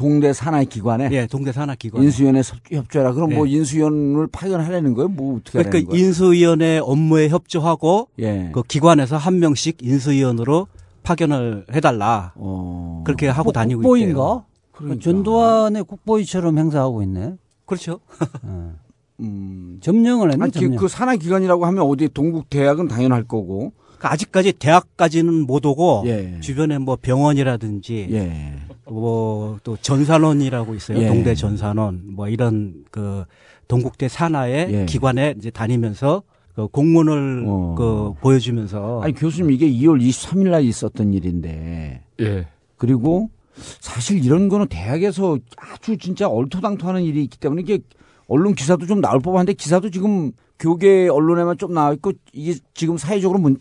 [0.00, 2.02] 동대 산하의 기관에 예, 동대 산하 기관.
[2.02, 3.12] 인수위원회 섭- 협조해라.
[3.12, 3.34] 그럼 예.
[3.36, 5.08] 뭐 인수위원을 파견하려는 거예요?
[5.08, 6.02] 뭐 어떻게 그러니까 거예요?
[6.06, 8.48] 인수위원회 업무에 협조하고 예.
[8.54, 10.68] 그 기관에서 한 명씩 인수위원으로
[11.02, 12.32] 파견을 해달라.
[12.36, 13.02] 어.
[13.04, 13.82] 그렇게 하고 다니고 있대요.
[14.14, 14.44] 국보인가?
[14.72, 15.02] 그러니까.
[15.04, 17.34] 전두환의 국보이처럼 행사하고 있네.
[17.66, 18.00] 그렇죠.
[19.20, 19.78] 음.
[19.82, 20.44] 점령을 했네.
[20.44, 20.76] 아니, 기- 점령.
[20.78, 23.72] 그 산하 기관이라고 하면 어디 동국 대학은 당연할 거고.
[23.98, 26.38] 그러니까 아직까지 대학까지는 못 오고 예.
[26.40, 28.56] 주변에 뭐 병원이라든지 예.
[28.92, 30.98] 뭐또 전산원이라고 있어요.
[30.98, 31.08] 예.
[31.08, 33.24] 동대 전산원 뭐 이런 그
[33.68, 34.86] 동국대 산하의 예.
[34.86, 36.22] 기관에 이제 다니면서
[36.54, 37.74] 그 공문을 어.
[37.78, 42.46] 그 보여주면서 아니 교수님 이게 2월 23일 날 있었던 일인데 예.
[42.76, 43.30] 그리고
[43.80, 47.80] 사실 이런 거는 대학에서 아주 진짜 얼토당토하는 일이 있기 때문에 이게
[48.26, 53.38] 언론 기사도 좀 나올 법한데 기사도 지금 교계 언론에만 좀 나와 있고 이게 지금 사회적으로
[53.38, 53.56] 문,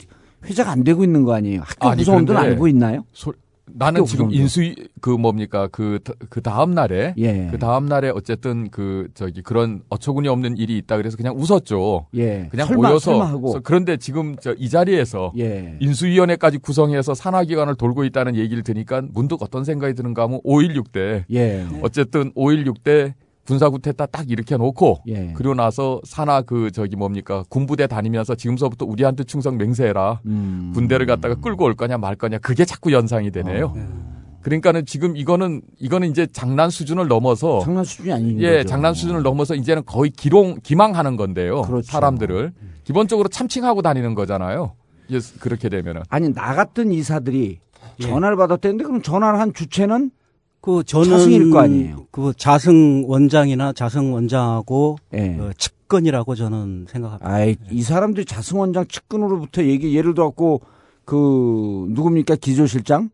[0.45, 1.61] 회자가 안 되고 있는 거 아니에요?
[1.63, 3.05] 학교 아니, 구성원들은 그런데 알고 있나요?
[3.13, 3.33] 소-
[3.73, 4.31] 나는 지금.
[4.31, 7.47] 인수위 그 뭡니까 그그 다음 날에 예.
[7.51, 12.07] 그 다음 날에 어쨌든 그 저기 그런 어처구니 없는 일이 있다 그래서 그냥 웃었죠.
[12.15, 12.47] 예.
[12.51, 15.77] 그냥 설마, 모여서 그런데 지금 저 이 자리에서 예.
[15.79, 21.65] 인수위원회까지 구성해서 산하 기관을 돌고 있다는 얘기를 들으니까 문득 어떤 생각이 드는가 하면 5.16때 예.
[21.81, 23.13] 어쨌든 5.16때
[23.49, 25.33] 군사구태타 딱 일으켜 놓고 예.
[25.35, 30.71] 그리고 나서 산하 그 저기 뭡니까 군부대 다니면서 지금서부터 우리한테 충성 맹세해라 음.
[30.75, 33.73] 군대를 갖다가 끌고 올 거냐 말 거냐 그게 자꾸 연상이 되네요.
[33.75, 34.09] 어.
[34.41, 38.69] 그러니까는 지금 이거는 이거는 이제 장난 수준을 넘어서 장난 수준이 아닌 예, 거죠.
[38.69, 41.63] 장난 수준을 넘어서 이제는 거의 기롱 기망하는 건데요.
[41.63, 41.91] 그렇죠.
[41.91, 44.73] 사람들을 기본적으로 참칭하고 다니는 거잖아요.
[45.09, 47.57] 예, 그렇게 되면은 아니 나 같은 이사들이
[47.99, 48.03] 예.
[48.03, 50.11] 전화를 받았다는데 그럼 전화를 한 주체는
[50.61, 52.07] 그 저는 자승일 거 아니에요.
[52.11, 55.37] 그 자승 원장이나 자승 원장하고 예.
[55.39, 57.29] 어, 측근이라고 저는 생각합니다.
[57.29, 60.61] 아이 이 사람들이 자승 원장 측근으로부터 얘기 예를 들어 갖고
[61.05, 63.09] 그 누굽니까 기조실장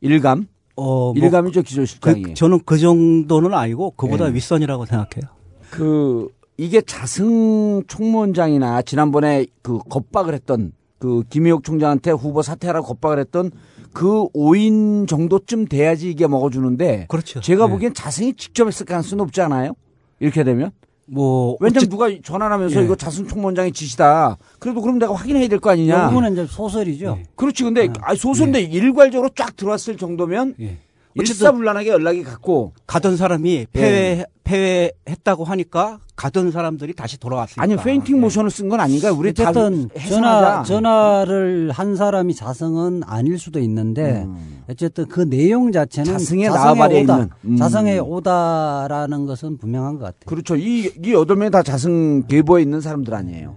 [0.00, 4.34] 일감 어, 뭐 일감이죠 그, 기조실장이 저는 그 정도는 아니고 그보다 예.
[4.34, 5.30] 윗선이라고 생각해요.
[5.70, 13.50] 그 이게 자승 총무원장이나 지난번에 그 겁박을 했던 그 김희옥 총장한테 후보 사퇴하라고 겁박을 했던
[13.96, 17.40] 그 5인 정도쯤 돼야지 이게 먹어주는데 그렇죠.
[17.40, 17.70] 제가 예.
[17.70, 19.72] 보기엔 자승이 직접 했을 가능성이 높지 않아요?
[20.20, 20.70] 이렇게 되면
[21.06, 22.84] 뭐 왜냐면 누가 전화를 하면서 예.
[22.84, 24.36] 이거 자승 총무원장의 지시다.
[24.58, 26.04] 그래도 그럼 내가 확인해야 될 거 아니냐?
[26.12, 27.20] 여기는 이제 소설이죠.
[27.36, 27.64] 그렇지.
[27.64, 30.76] 근데 아, 소수인데 일괄적으로 쫙 들어왔을 정도면 예.
[31.16, 37.62] 일사불란하게 연락이 갔고 가던 사람이 폐회 폐회했다고 하니까 가던 사람들이 다시 돌아왔으니까.
[37.62, 39.12] 아니 feinting 모션을 쓴 건 아닌가?
[39.12, 39.88] 우리 다 어쨌든.
[40.08, 44.62] 전화 전화를 한 사람이 자승은 아닐 수도 있는데 음.
[44.70, 47.28] 어쨌든 그 내용 자체는 자승의 나발에 오더.
[47.44, 47.56] 음.
[47.56, 50.20] 자승의 오더라는 것은 분명한 것 같아요.
[50.26, 50.56] 그렇죠.
[50.56, 53.56] 이, 이 여덟 명이 다 자승 계보에 있는 사람들 아니에요.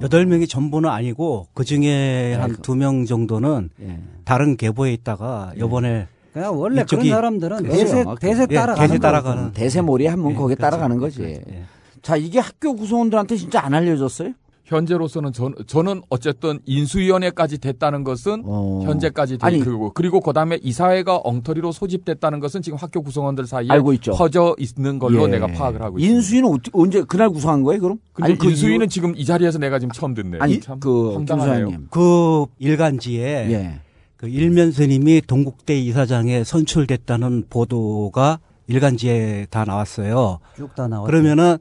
[0.00, 3.98] 여덟 명이 전부는 아니고 그 중에 한 그- 두명 정도는 예.
[4.24, 7.72] 다른 계보에 있다가 이번에 그냥 원래 이쪽이- 그런 사람들은 그래요.
[7.72, 8.98] 대세 대세 예, 따라가는 대세.
[8.98, 9.52] 따라가는.
[9.52, 10.70] 대세몰이 하면 예, 거기에 그렇죠.
[10.70, 11.22] 따라가는 거지.
[11.22, 11.42] 예.
[12.02, 14.32] 자, 이게 학교 구성원들한테 진짜 안 알려졌어요?
[14.64, 18.80] 현재로서는 전, 저는 어쨌든 인수위원회까지 됐다는 것은 어.
[18.84, 19.62] 현재까지 아니.
[19.62, 24.12] 되고 그리고 그다음에 이사회가 엉터리로 소집됐다는 것은 지금 학교 구성원들 사이에 알고 있죠.
[24.12, 25.26] 퍼져 있는 걸로 예.
[25.28, 26.16] 내가 파악을 하고 있습니다.
[26.16, 27.98] 인수위는 어떻게- 언제 그날 구성한 거예요, 그럼?
[28.22, 30.40] 아니, 그 인수위는 이후- 지금 이 자리에서 내가 지금 처음 듣네요.
[30.42, 31.68] 아니 참 그 황당하네요.
[31.90, 33.80] 그 일간지에 예.
[34.24, 40.38] 그 일면 스님이 동국대 이사장에 선출됐다는 보도가 일간지에 다 나왔어요.
[40.56, 41.06] 쭉 다 나왔죠.
[41.10, 41.58] 그러면은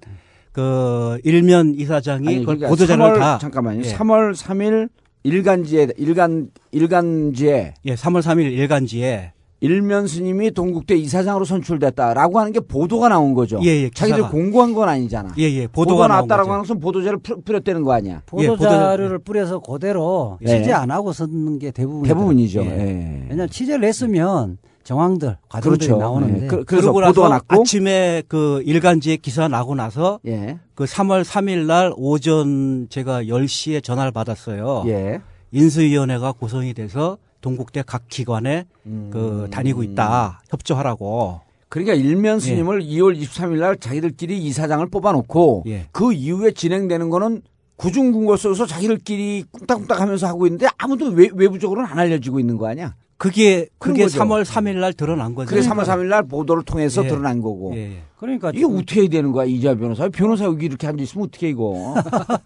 [0.54, 3.82] 그 일면 이사장이 아니, 그걸 그러니까 보도자료를 3월, 다 잠깐만요.
[3.84, 3.94] 예.
[3.94, 4.88] 3월 3일
[5.24, 9.34] 일간지에 일간 일간지에 예, 3월 3일 일간지에
[9.68, 13.62] 일면 스님이 동국대 이사장으로 선출됐다라고 하는 게 보도가 나온 거죠.
[13.64, 14.28] 예, 예, 자기들.
[14.30, 15.34] 공고한 건 아니잖아.
[15.40, 16.50] 예, 예, 보도가, 나왔다라고.
[16.52, 18.16] 하는 것은 보도자를 풀- 뿌렸다는 거 아니야.
[18.16, 20.48] 예, 보도 보도자- 자료를 뿌려서 그대로 예.
[20.58, 22.60] 취재 안 하고 쓰는 게 대부분 대부분이죠.
[22.66, 23.22] 예.
[23.30, 25.98] 왜냐하면 취재를 했으면 정황들 과정들이 그렇죠.
[25.98, 26.48] 나오는데 예.
[26.48, 30.60] 그, 그래서 그러고 보도가 나서 났고 아침에 그 일간지에 기사 나고 나서 예.
[30.76, 34.84] 그 3월 3일 날 오전 제가 10시에 전화를 받았어요.
[34.88, 35.22] 예.
[35.54, 39.10] 인수위원회가 구성이 돼서 동국대 각 기관에 음.
[39.14, 41.42] 그 다니고 있다 협조하라고.
[41.70, 45.88] 그러니까 일면 스님을 2월 23일 날 자기들끼리 이사장을 뽑아놓고 예.
[45.92, 47.42] 그 이후에 진행되는 거는
[47.76, 52.96] 구중궁궐 속에서 자기들끼리 꿍딱꿍딱 하면서 하고 있는데 아무도 외, 외부적으로는 안 알려지고 있는 거 아니야?
[53.18, 54.20] 그게 그게 거죠.
[54.20, 55.50] 3월 3일 날 드러난 거죠.
[55.50, 57.08] 그게 3월 3일 날 보도를 통해서 예.
[57.08, 57.74] 드러난 거고.
[57.76, 57.98] 예, 예.
[58.18, 60.08] 그러니까 이게 어떻게 해야 되는 거야, 이자 변호사?
[60.10, 61.96] 변호사 여기 이렇게 앉아 있으면 어떻게 이거?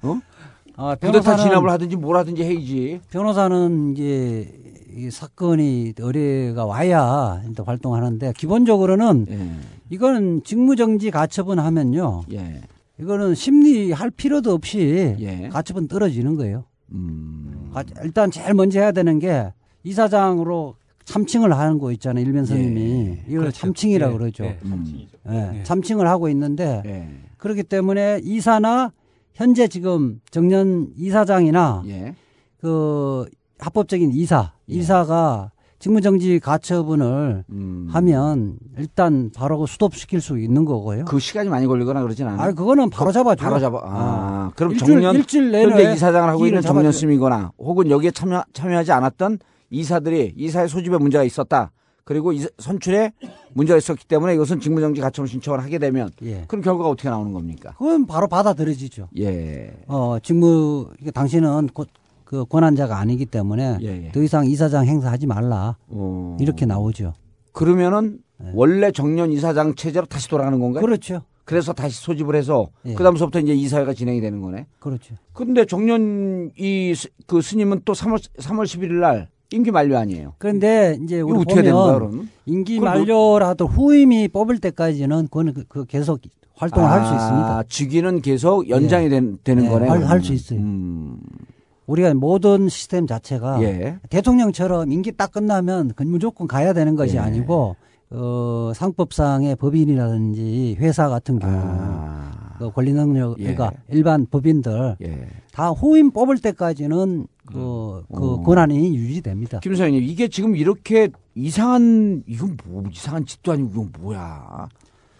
[0.01, 0.21] 어?
[0.77, 3.01] 아, 변호사는- 진압을 하든지 뭘 하든지 해야지.
[3.09, 4.53] 변호사는 이제
[4.95, 9.49] 이 사건이 의뢰가 와야 이제 활동하는데 기본적으로는 예.
[9.89, 12.21] 이거는 직무정지 가처분 하면요.
[12.33, 12.61] 예.
[12.99, 15.49] 이거는 심리할 필요도 없이 예.
[15.49, 16.63] 가처분 떨어지는 거예요.
[16.91, 17.69] 음.
[17.73, 19.51] 가- 일단 제일 먼저 해야 되는 게
[19.83, 22.23] 이사장으로 참칭을 하는 거 있잖아요.
[22.25, 23.19] 일면 스님이.
[23.27, 23.57] 이걸 그렇죠.
[23.61, 24.43] 참칭이라고 예, 그러죠.
[24.45, 24.57] 예.
[24.65, 25.07] 음.
[25.29, 25.63] 예, 예.
[25.63, 27.07] 참칭을 하고 있는데 예.
[27.37, 28.91] 그렇기 때문에 이사나
[29.37, 32.15] 현재 지금 정년 이사장이나 예.
[32.59, 33.25] 그
[33.59, 34.73] 합법적인 이사, 예.
[34.75, 37.87] 이사가 직무정지 가처분을 음.
[37.91, 41.05] 하면 일단 바로 그 수독시킬 수 있는 거고요.
[41.05, 42.49] 그 시간이 많이 걸리거나 그러진 않아요.
[42.49, 43.43] 아, 그거는 바로 잡아줘.
[43.43, 43.79] 바로 잡아.
[43.83, 48.43] 아, 그럼 일주일, 정년 일주일 내내 현재 이사장을 하고 있는 기일을 정년스님이거나 혹은 여기에 참여
[48.53, 49.37] 참여하지 않았던
[49.69, 51.71] 이사들이 이사의 소집에 문제가 있었다.
[52.07, 53.11] 그리고 이 선출에
[53.51, 56.45] 문제가 있었기 때문에 이것은 직무정지 가처분 신청을 하게 되면 예.
[56.47, 57.73] 그럼 결과가 어떻게 나오는 겁니까?
[57.77, 59.09] 그건 바로 받아들여지죠.
[59.19, 59.73] 예.
[59.87, 64.11] 어, 직무, 당신은 곧그 권한자가 아니기 때문에 예, 예.
[64.13, 65.75] 더 이상 이사장 행사하지 말라.
[65.89, 66.37] 어.
[66.39, 67.11] 이렇게 나오죠.
[67.51, 68.19] 그러면은
[68.53, 70.81] 원래 정년 이사장 체제로 다시 돌아가는 건가요?
[70.85, 71.23] 그렇죠.
[71.43, 72.93] 그래서 다시 소집을 해서 예.
[72.93, 74.65] 그다음부터 이제 이사회가 진행이 되는 거네.
[74.79, 75.15] 그렇죠.
[75.33, 76.93] 근데 정년 이
[77.25, 80.33] 그 스님은 또 3월 3월 11일 날 임기 만료 아니에요.
[80.37, 82.29] 그런데 이제 우리 보면 그러면?
[82.45, 86.19] 임기 뭐- 만료라도 후임이 뽑을 때까지는 그거는 그, 그 계속
[86.55, 87.57] 활동을 할수 있습니다.
[87.59, 89.09] 아, 직위는 계속 연장이 예.
[89.09, 89.87] 된, 되는 예, 거네.
[89.87, 90.03] 할-.
[90.09, 90.59] 할수 있어요.
[90.59, 91.17] 음.
[91.85, 93.97] 우리가 모든 시스템 자체가 예.
[94.09, 97.19] 대통령처럼 임기 딱 끝나면 그 무조건 가야 되는 것이 예.
[97.19, 97.75] 아니고
[98.09, 102.26] 어, 상법상의 법인이라든지 회사 같은 경우 아.
[102.57, 103.53] 그 권리 능력 예.
[103.53, 105.27] 그러니까 일반 법인들 예.
[105.51, 108.41] 다 후임 뽑을 때까지는 그, 그 어.
[108.41, 109.59] 권한이 유지됩니다.
[109.59, 114.69] 김 사장님 이게 지금 이렇게 이상한 이건 뭐 이상한 짓도 아니고 이건 뭐야?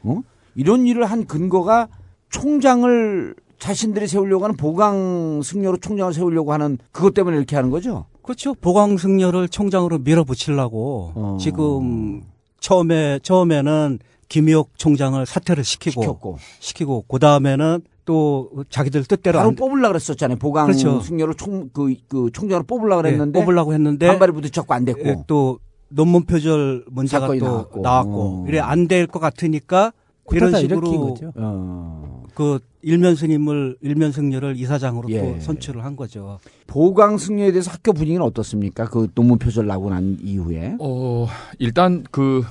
[0.04, 0.22] 어?
[0.56, 1.88] 이런 일을 한 근거가
[2.30, 8.06] 총장을 자신들이 세우려고 하는 보강 승려로 총장을 세우려고 하는 그것 때문에 이렇게 하는 거죠?
[8.28, 8.54] 그렇죠.
[8.56, 11.38] 보광승려를 총장으로 밀어붙이려고 어.
[11.40, 12.24] 지금
[12.60, 19.56] 처음에 처음에는 김희옥 총장을 사퇴를 시키고 시켰고 시키고 그 다음에는 또 자기들 뜻대로 바로 안
[19.56, 20.38] 뽑으려고 그랬었잖아요.
[20.38, 21.02] 보강 그렇죠.
[21.02, 25.08] 승려로 총그 그 총장을 뽑으려고 예, 그랬는데 뽑으려고 했는데 반발이 부딪혔고 안 됐고.
[25.08, 25.60] 예, 또
[25.90, 27.82] 논문 표절 문제가 또 나왔고.
[27.82, 28.46] 나왔고, 어.
[28.48, 29.94] 이래 안 될 것 같으니까
[30.32, 31.34] 이런 쿠데타 일으킨 식으로 거죠.
[31.36, 32.24] 어.
[32.34, 35.20] 그 일면 스님을 일면 승려를 이사장으로 예.
[35.22, 36.40] 또 선출을 한 거죠.
[36.68, 38.86] 보강 승려에 대해서 학교 분위기는 어떻습니까?
[38.86, 40.76] 그 논문 표절 나고 난 이후에.
[40.80, 41.28] 어,
[41.60, 42.44] 일단 그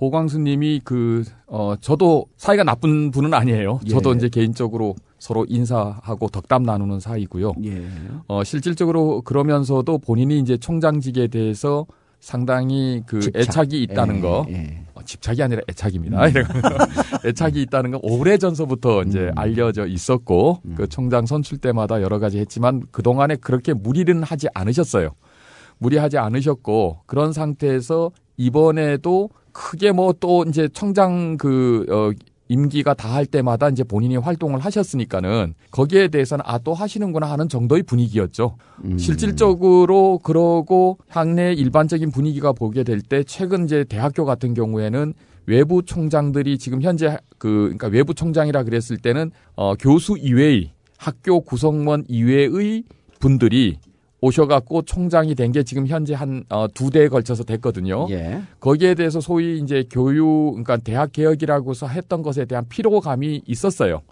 [0.00, 3.80] 보광수님이 그, 어, 저도 사이가 나쁜 분은 아니에요.
[3.84, 3.90] 예.
[3.90, 7.52] 저도 이제 개인적으로 서로 인사하고 덕담 나누는 사이고요.
[7.66, 7.84] 예.
[8.26, 11.86] 어, 실질적으로 그러면서도 본인이 이제 총장직에 대해서
[12.18, 13.40] 상당히 그 집착.
[13.42, 14.46] 애착이 있다는 예, 거.
[14.48, 14.84] 예.
[14.94, 16.18] 어, 집착이 아니라 애착입니다.
[17.26, 19.32] 애착이 있다는 건 오래 전서부터 이제 음.
[19.36, 25.10] 알려져 있었고 그 총장 선출 때마다 여러 가지 했지만 그 동안에 그렇게 무리는 하지 않으셨어요.
[25.76, 32.10] 무리하지 않으셨고 그런 상태에서 이번에도 크게 뭐 또 이제 청장 그 어,
[32.48, 37.84] 임기가 다 할 때마다 이제 본인이 활동을 하셨으니까는 거기에 대해서는 아 또 하시는구나 하는 정도의
[37.84, 38.56] 분위기였죠.
[38.84, 38.98] 음.
[38.98, 45.14] 실질적으로 그러고 향내 일반적인 분위기가 보게 될 때 최근 이제 대학교 같은 경우에는
[45.46, 52.04] 외부 총장들이 지금 현재 그 그러니까 외부 총장이라 그랬을 때는 어 교수 이외의 학교 구성원
[52.08, 52.82] 이외의
[53.20, 53.78] 분들이
[54.22, 58.06] 오셔갖고 총장이 된 게 지금 현재 한 어, 두 대에 걸쳐서 됐거든요.
[58.10, 58.42] 예.
[58.60, 64.02] 거기에 대해서 소위 이제 교육, 그러니까 대학 개혁이라고서 했던 것에 대한 피로감이 있었어요.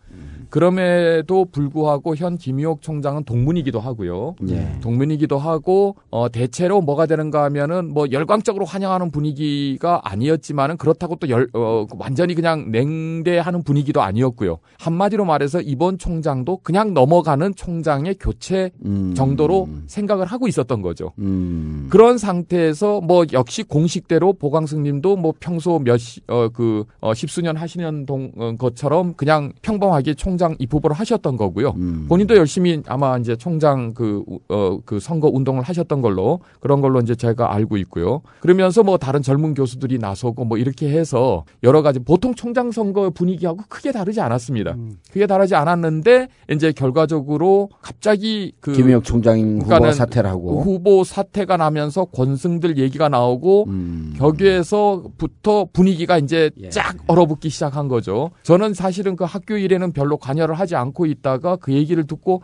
[0.51, 4.37] 그럼에도 불구하고 현 김희옥 총장은 동문이기도 하고요.
[4.49, 4.79] 예.
[4.81, 11.49] 동문이기도 하고 어 대체로 뭐가 되는가 하면은 뭐 열광적으로 환영하는 분위기가 아니었지만은 그렇다고 또 열
[11.55, 14.59] 어 완전히 그냥 냉대하는 분위기도 아니었고요.
[14.79, 19.15] 한마디로 말해서 이번 총장도 그냥 넘어가는 총장의 교체 음.
[19.15, 21.13] 정도로 생각을 하고 있었던 거죠.
[21.19, 21.87] 음.
[21.91, 29.15] 그런 상태에서 뭐 역시 공식대로 보광승님도 뭐 평소 몇어그 어, 십수년 하시는 동 어, 것처럼
[29.15, 31.75] 그냥 평범하게 총장 입후보를 하셨던 거고요.
[31.77, 32.07] 음.
[32.09, 37.15] 본인도 열심히 아마 이제 총장 그, 어, 그 선거 운동을 하셨던 걸로 그런 걸로 이제
[37.15, 38.23] 제가 알고 있고요.
[38.41, 43.59] 그러면서 뭐 다른 젊은 교수들이 나서고 뭐 이렇게 해서 여러 가지 보통 총장 선거 분위기하고
[43.69, 44.77] 크게 다르지 않았습니다.
[45.13, 50.63] 크게 다르지 않았는데 이제 결과적으로 갑자기 그 김희혁 총장 그러니까는 사퇴를 하고.
[50.63, 54.15] 후보 사퇴가 나면서 권승들 얘기가 나오고 음.
[54.19, 56.69] 거기에서부터 분위기가 이제 예.
[56.69, 58.31] 쫙 얼어붙기 시작한 거죠.
[58.43, 62.43] 저는 사실은 그 학교 일에는 별로 관여를 하지 않고 있다가 그 얘기를 듣고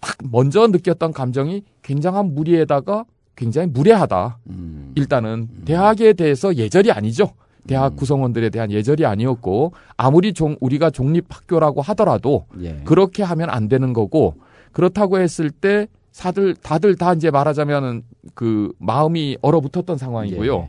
[0.00, 3.04] 딱 먼저 느꼈던 감정이 굉장한 무리에다가
[3.36, 4.38] 굉장히 무례하다.
[4.50, 4.92] 음.
[4.96, 7.30] 일단은 대학에 대해서 예절이 아니죠.
[7.68, 12.80] 대학 구성원들에 대한 예절이 아니었고 아무리 종, 우리가 종립 학교라고 하더라도 예.
[12.84, 14.34] 그렇게 하면 안 되는 거고
[14.72, 18.02] 그렇다고 했을 때 사들 다들 다 이제 말하자면은
[18.34, 20.54] 그 마음이 얼어붙었던 상황이고요.
[20.56, 20.68] 예.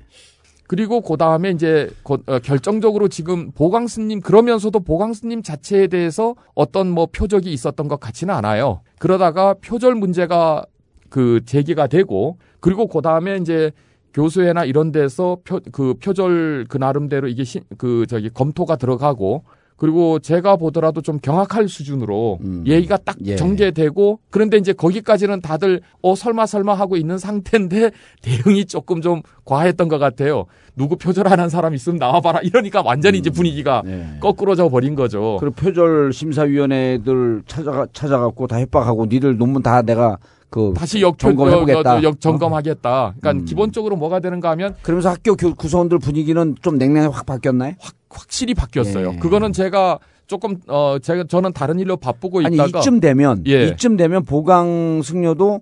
[0.69, 7.07] 그리고 그 다음에 이제 거- 어, 결정적으로 지금 보강스님 그러면서도 보강스님 자체에 대해서 어떤 뭐
[7.07, 8.81] 표적이 있었던 것 같지는 않아요.
[8.99, 10.63] 그러다가 표절 문제가
[11.09, 13.71] 그 제기가 되고 그리고 그 다음에 이제
[14.13, 19.45] 교수회나 이런 데서 표, 그 표절 그 나름대로 이게 시, 그 저기 검토가 들어가고
[19.79, 22.63] 그리고 제가 보더라도 좀 경악할 수준으로 음.
[22.67, 23.37] 얘기가 딱 예.
[23.37, 29.87] 전개되고 그런데 이제 거기까지는 다들 어 설마 설마 하고 있는 상태인데 대응이 조금 좀 과했던
[29.87, 30.45] 것 같아요.
[30.75, 34.17] 누구 표절하는 사람 있으면 나와봐라 이러니까 완전히 이제 분위기가 예.
[34.19, 35.37] 거꾸로져 버린 거죠.
[35.39, 40.17] 그리고 표절 심사위원회들 찾아가 찾아갖고 다 협박하고 니들 논문 다 내가
[40.49, 42.01] 그 다시 역 점검해보겠다.
[42.03, 43.13] 역 점검하겠다.
[43.19, 43.45] 그러니까 음.
[43.45, 47.73] 기본적으로 뭐가 되는가 하면 그러면서 학교 교- 구성원들 분위기는 좀 냉랭하게 확 바뀌었나요?
[48.09, 49.13] 확실히 바뀌었어요.
[49.13, 49.17] 예.
[49.19, 53.65] 그거는 제가 조금 어 제가 저는 다른 일로 바쁘고 아니 있다가 이쯤 되면 예.
[53.67, 55.61] 이쯤 되면 보강 승려도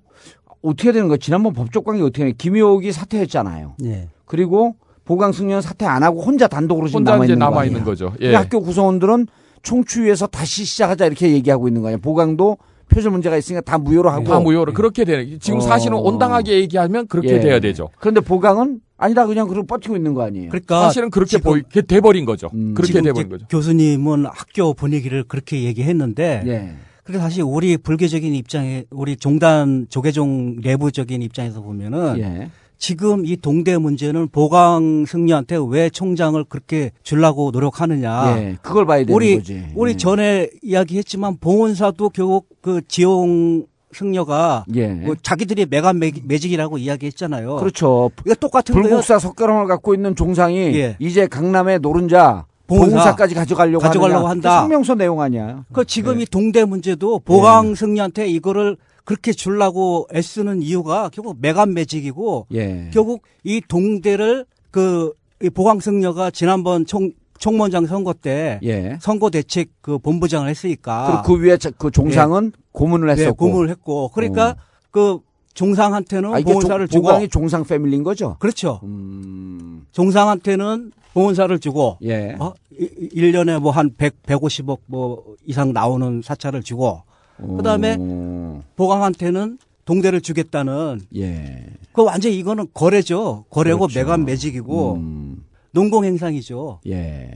[0.62, 1.18] 어떻게 되는 거야?
[1.18, 2.32] 지난번 법적 관계 어떻게 해?
[2.32, 3.76] 김효옥이 사퇴했잖아요.
[3.86, 4.08] 예.
[4.26, 4.76] 그리고
[5.06, 7.66] 보강 승려는 사퇴 안 하고 혼자 단독으로 지금 혼자 남아 이제 있는 거 남아?
[7.66, 8.14] 있는 거죠.
[8.22, 8.34] 예.
[8.36, 9.28] 학교 구성원들은
[9.64, 11.98] 총추위에서 다시 시작하자 이렇게 얘기하고 있는 거예요.
[11.98, 12.58] 보강도
[12.90, 15.62] 표절 문제가 있으니까 다 무효로 하고 다 무효로 그렇게 되는 지금 어.
[15.62, 17.40] 사실은 온당하게 얘기하면 그렇게 예.
[17.40, 17.90] 돼야 되죠.
[18.00, 20.50] 그런데 보강은 아니다 그냥 그러고 버티고 있는 거 아니에요.
[20.50, 22.50] 그러니까 사실은 그렇게 지금- 보이 게 돼버린 거죠.
[22.54, 22.74] 음.
[22.74, 23.46] 그렇게 돼버린 거죠.
[23.50, 26.76] 교수님은 학교 분위기를 그렇게 얘기했는데 예.
[27.04, 32.50] 그래서 사실 우리 불교적인 입장에 우리 종단 조계종 내부적인 입장에서 보면은 예.
[32.78, 38.38] 지금 이 동대 문제는 보강 승려한테 왜 총장을 그렇게 주려고 노력하느냐.
[38.38, 38.58] 예.
[38.62, 39.64] 그걸 봐야 되는 우리 거지.
[39.76, 39.98] 우리 예.
[39.98, 44.88] 전에 이야기했지만 봉원사도 결국 그 지용 승려가 예.
[44.90, 47.56] 뭐 자기들이 매간 매- 매직이라고 이야기했잖아요.
[47.56, 48.12] 그렇죠.
[48.26, 48.88] 이거 똑같은 거예요.
[48.90, 50.98] 불국사 석가랑을 갖고 있는 종상이 예.
[51.00, 52.86] 이제 강남의 노른자 봉사.
[52.86, 54.28] 봉사 까지 가져가려고 가져가려고.
[54.28, 54.58] 한다.
[54.58, 55.64] 그 성명서 내용 아니야.
[55.72, 56.24] 그 지금 예.
[56.24, 58.76] 이 동대 문제도 보강 승려한테 이거를
[59.08, 62.90] 그렇게 주려고 애쓰는 이유가 결국 매간 매직이고 예.
[62.94, 68.98] 결국 이 동대를 그이 보강 승려가 지난번 총 총무장 선거 때 예.
[69.00, 73.36] 선거 대책 그 본부장을 했으니까 그 위에 자- 그 종상은 고문을 네, 했었고.
[73.46, 74.58] 고문을 했고 그러니까
[74.92, 75.20] 그
[75.54, 78.36] 종상한테는 아, 보훈사를 종, 주고 보강이 종상 패밀리인 거죠?
[78.40, 78.82] 그렇죠.
[78.84, 79.86] 음.
[79.94, 82.36] 종상한테는 보훈사를 주고 예.
[82.40, 82.52] 어?
[82.78, 87.04] 1년에 뭐 한 100, 150억 뭐 이상 나오는 사찰을 주고
[87.38, 88.62] 그다음에 오.
[88.76, 91.66] 보강한테는 동대를 주겠다는 예.
[91.94, 93.46] 그 완전 히 이거는 거래죠.
[93.50, 94.00] 거래고 그렇죠.
[94.00, 95.44] 매간 매직이고 음.
[95.72, 96.80] 농공 행상이죠.
[96.88, 97.32] 예.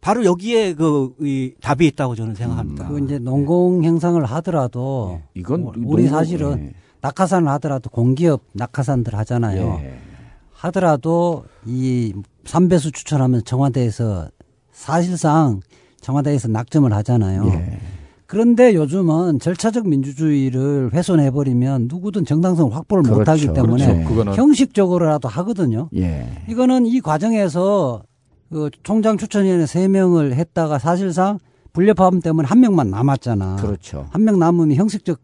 [0.00, 2.88] 바로 여기에 그 이 답이 있다고 저는 생각합니다.
[2.88, 6.72] 그 이제 농공 행상을 하더라도 이건 뭐 우리 농구- 사실은 예.
[7.02, 9.80] 낙하산을 하더라도 공기업 낙하산들 하잖아요.
[9.84, 9.98] 예.
[10.52, 12.12] 하더라도 이
[12.44, 14.28] 삼배수 추천하면 청와대에서
[14.72, 15.60] 사실상
[16.00, 17.44] 청와대에서 낙점을 하잖아요.
[18.32, 18.34] 예.
[18.34, 23.18] 그런데 요즘은 절차적 민주주의를 훼손해버리면 누구든 정당성을 확보를 그렇죠.
[23.20, 24.32] 못하기 때문에 그렇죠.
[24.32, 25.88] 형식적으로라도 하거든요.
[25.96, 26.26] 예.
[26.48, 28.02] 이거는 이 과정에서
[28.50, 31.38] 그 총장 추천위원회 세 명을 했다가 사실상
[31.72, 33.56] 불협화음 때문에 한 명만 남았잖아.
[33.56, 34.06] 그렇죠.
[34.10, 35.18] 한 명 남으면 형식적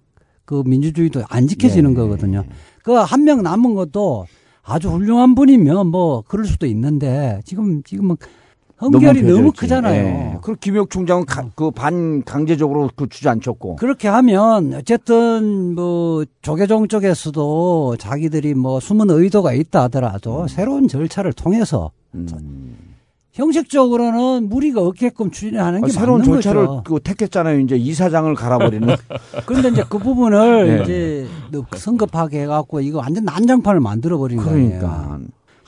[0.45, 1.97] 그 민주주의도 안 지켜지는 네.
[1.97, 2.45] 거거든요.
[2.83, 4.27] 그 한 명 남은 것도
[4.63, 8.17] 아주 훌륭한 분이면 뭐 그럴 수도 있는데 지금 지금은
[8.79, 9.61] 흠결이 너무, 펴졌지.
[9.61, 9.95] 크잖아요.
[10.05, 10.39] 예.
[10.43, 11.25] 그리고 김혁 총장은
[11.55, 13.77] 그 반 강제적으로 그 주저앉혔고.
[13.77, 21.91] 그렇게 하면 어쨌든 뭐 조계종 쪽에서도 자기들이 뭐 숨은 의도가 있다 하더라도 새로운 절차를 통해서
[22.15, 22.27] 음.
[23.33, 26.83] 형식적으로는 무리가 없게끔 추진하는 아, 게 새로운 맞는 절차를 거죠.
[26.85, 27.61] 그 택했잖아요.
[27.61, 28.89] 이제 이사장을 갈아버리는.
[29.47, 30.83] 그런데 이제 그 부분을 네.
[30.83, 31.27] 이제
[31.77, 34.51] 성급하게 해갖고 이거 완전 난장판을 만들어 버린 거예요.
[34.81, 35.19] 그러니까.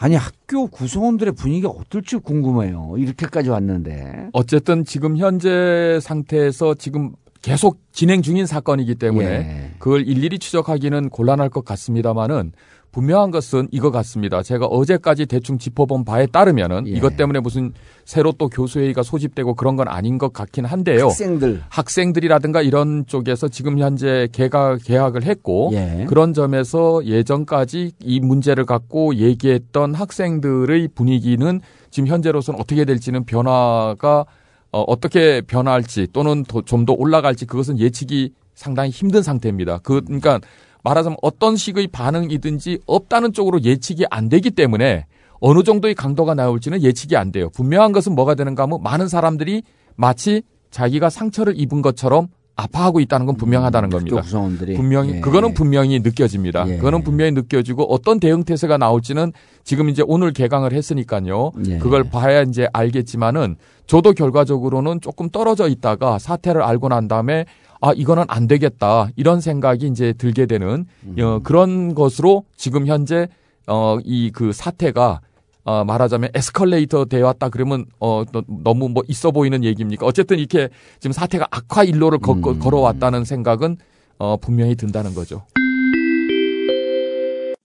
[0.03, 2.95] 아니 학교 구성원들의 분위기가 어떨지 궁금해요.
[2.97, 4.31] 이렇게까지 왔는데.
[4.33, 9.71] 어쨌든 지금 현재 상태에서 지금 계속 진행 중인 사건이기 때문에 예.
[9.79, 12.53] 그걸 일일이 추적하기는 곤란할 것 같습니다만은
[12.93, 14.43] 분명한 것은 이거 같습니다.
[14.43, 16.93] 제가 어제까지 대충 짚어본 바에 따르면은 예.
[16.93, 17.73] 이것 때문에 무슨
[18.05, 21.07] 새로 또 교수회의가 소집되고 그런 건 아닌 것 같긴 한데요.
[21.07, 21.63] 학생들.
[21.69, 26.07] 학생들이라든가 이런 쪽에서 지금 현재 개각 계약을 했고 예.
[26.09, 31.61] 그런 점에서 예전까지 이 문제를 갖고 얘기했던 학생들의 분위기는
[31.91, 34.27] 지금 현재로서는 어떻게 될지는 변화가
[34.73, 39.79] 어, 어떻게 변화할지 또는 좀더 올라갈지 그것은 예측이 상당히 힘든 상태입니다.
[39.79, 40.41] 그 그러니까
[40.85, 45.07] 말하자면 어떤 식의 반응이든지 없다는 쪽으로 예측이 안 되기 때문에
[45.41, 47.49] 어느 정도의 강도가 나올지는 예측이 안 돼요.
[47.51, 49.63] 분명한 것은 뭐가 되는가 하면 많은 사람들이
[49.97, 54.17] 마치 자기가 상처를 입은 것처럼 아파하고 있다는 건 분명하다는 겁니다.
[54.17, 54.75] 학교 구성원들이.
[54.75, 55.21] 분명히 예.
[55.21, 56.69] 그거는 분명히 느껴집니다.
[56.69, 56.77] 예.
[56.77, 59.33] 그거는 분명히 느껴지고 어떤 대응 태세가 나올지는
[59.65, 61.53] 지금 이제 오늘 개강을 했으니까요.
[61.69, 61.79] 예.
[61.79, 63.57] 그걸 봐야 이제 알겠지만은
[63.87, 67.47] 저도 결과적으로는 조금 떨어져 있다가 사태를 알고 난 다음에
[67.81, 71.17] 아 이거는 안 되겠다 이런 생각이 이제 들게 되는 음.
[71.21, 73.29] 어, 그런 것으로 지금 현재
[73.67, 75.21] 어 이 그 사태가
[75.65, 80.05] 어, 말하자면 에스컬레이터 되어 왔다 그러면 어 너- 너무 뭐 있어 보이는 얘기입니까?
[80.07, 80.69] 어쨌든 이렇게
[80.99, 82.59] 지금 사태가 악화 일로를 거- 음.
[82.59, 83.77] 걸어왔다는 생각은
[84.19, 85.43] 어 분명히 든다는 거죠.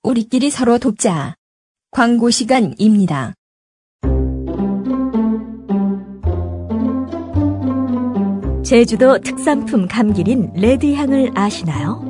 [0.04, 1.36] 우리끼리 서로 돕자.
[1.92, 3.34] 광고 시간입니다.
[8.66, 12.02] 제주도 특산품 감귤인 레드향을 아시나요?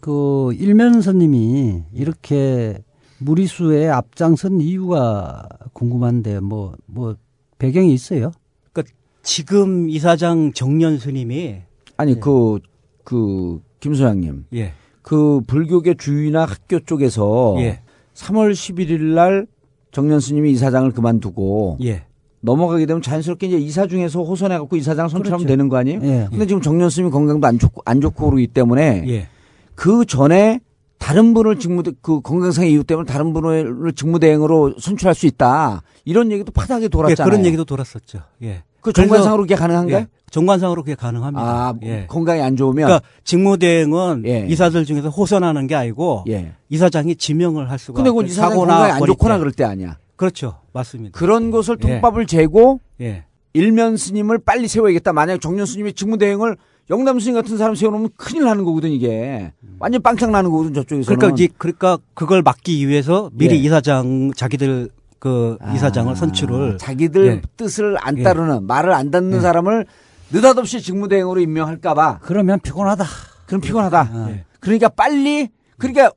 [0.07, 2.79] 그 일면선님이 이렇게
[3.19, 7.17] 무리수에 앞장선 이유가 궁금한데 뭐뭐
[7.59, 8.31] 배경이 있어요?
[8.73, 8.95] 그러니까
[9.25, 11.57] 지금 이사장 정년 스님이
[11.97, 14.45] 아니 그그 김소장님.
[14.55, 14.75] 예.
[15.03, 17.81] 그 불교계 주위나 학교 쪽에서 예.
[18.15, 19.49] 3월 11일 날
[19.91, 22.05] 정년 스님이 이사장을 그만두고 예.
[22.43, 25.49] 넘어가게 되면 자연스럽게 이제 이사 중에서 호선해 갖고 이사장 선출하면 그렇죠.
[25.49, 26.01] 되는 거 아니에요?
[26.05, 26.29] 예.
[26.31, 29.29] 근데 지금 정년 스님이 건강도 안 좋고 안 좋고 그러기 때문에 예.
[29.77, 30.61] 그 전에
[30.99, 36.53] 다른 분을 직무대 그 건강상 이유 때문에 다른 분을 직무대행으로 선출할 수 있다 이런 얘기도
[36.83, 37.31] 예, 돌았잖아요.
[37.31, 38.21] 그런 얘기도 돌았었죠.
[38.43, 38.65] 예.
[38.81, 39.99] 그 정관상으로 그게 가능한가요?
[39.99, 41.43] 예, 정관상으로 그게 가능합니다.
[41.45, 42.07] 아 예.
[42.09, 44.47] 건강이 안 좋으면 그러니까 직무대행은 예.
[44.49, 46.53] 이사들 중에서 호선하는 게 아니고 예.
[46.71, 49.39] 이사장이 지명을 할 수가 근데 그 이사장 건강이 안 거리 좋거나 때.
[49.41, 49.99] 그럴 때 아니야.
[50.17, 50.61] 그렇죠.
[50.73, 51.19] 맞습니다.
[51.19, 51.87] 그런 것을 예.
[51.87, 53.25] 통밥을 재고 예.
[53.53, 55.13] 일면 스님을 빨리 세워야겠다.
[55.13, 56.57] 만약 정년 스님이 직무대행을
[56.89, 59.53] 영남 스님 같은 사람 세워놓으면 큰일 나는 거거든 이게.
[59.79, 61.19] 완전 빵창 나는 거거든 저쪽에서는.
[61.19, 63.59] 그러니까 이제 그러니까 그걸 막기 위해서 미리 예.
[63.59, 67.43] 이사장 자기들 그 이사장을 선출을 자기들 예.
[67.57, 68.23] 뜻을 안 예.
[68.23, 69.41] 따르는 말을 안 듣는 예.
[69.41, 69.87] 사람을
[70.31, 72.21] 느닷없이 직무대행으로 임명할까봐.
[72.23, 73.05] 그러면 피곤하다.
[73.47, 74.29] 그럼 피곤하다.
[74.31, 74.45] 예.
[74.61, 76.11] 그러니까 빨리 그러니까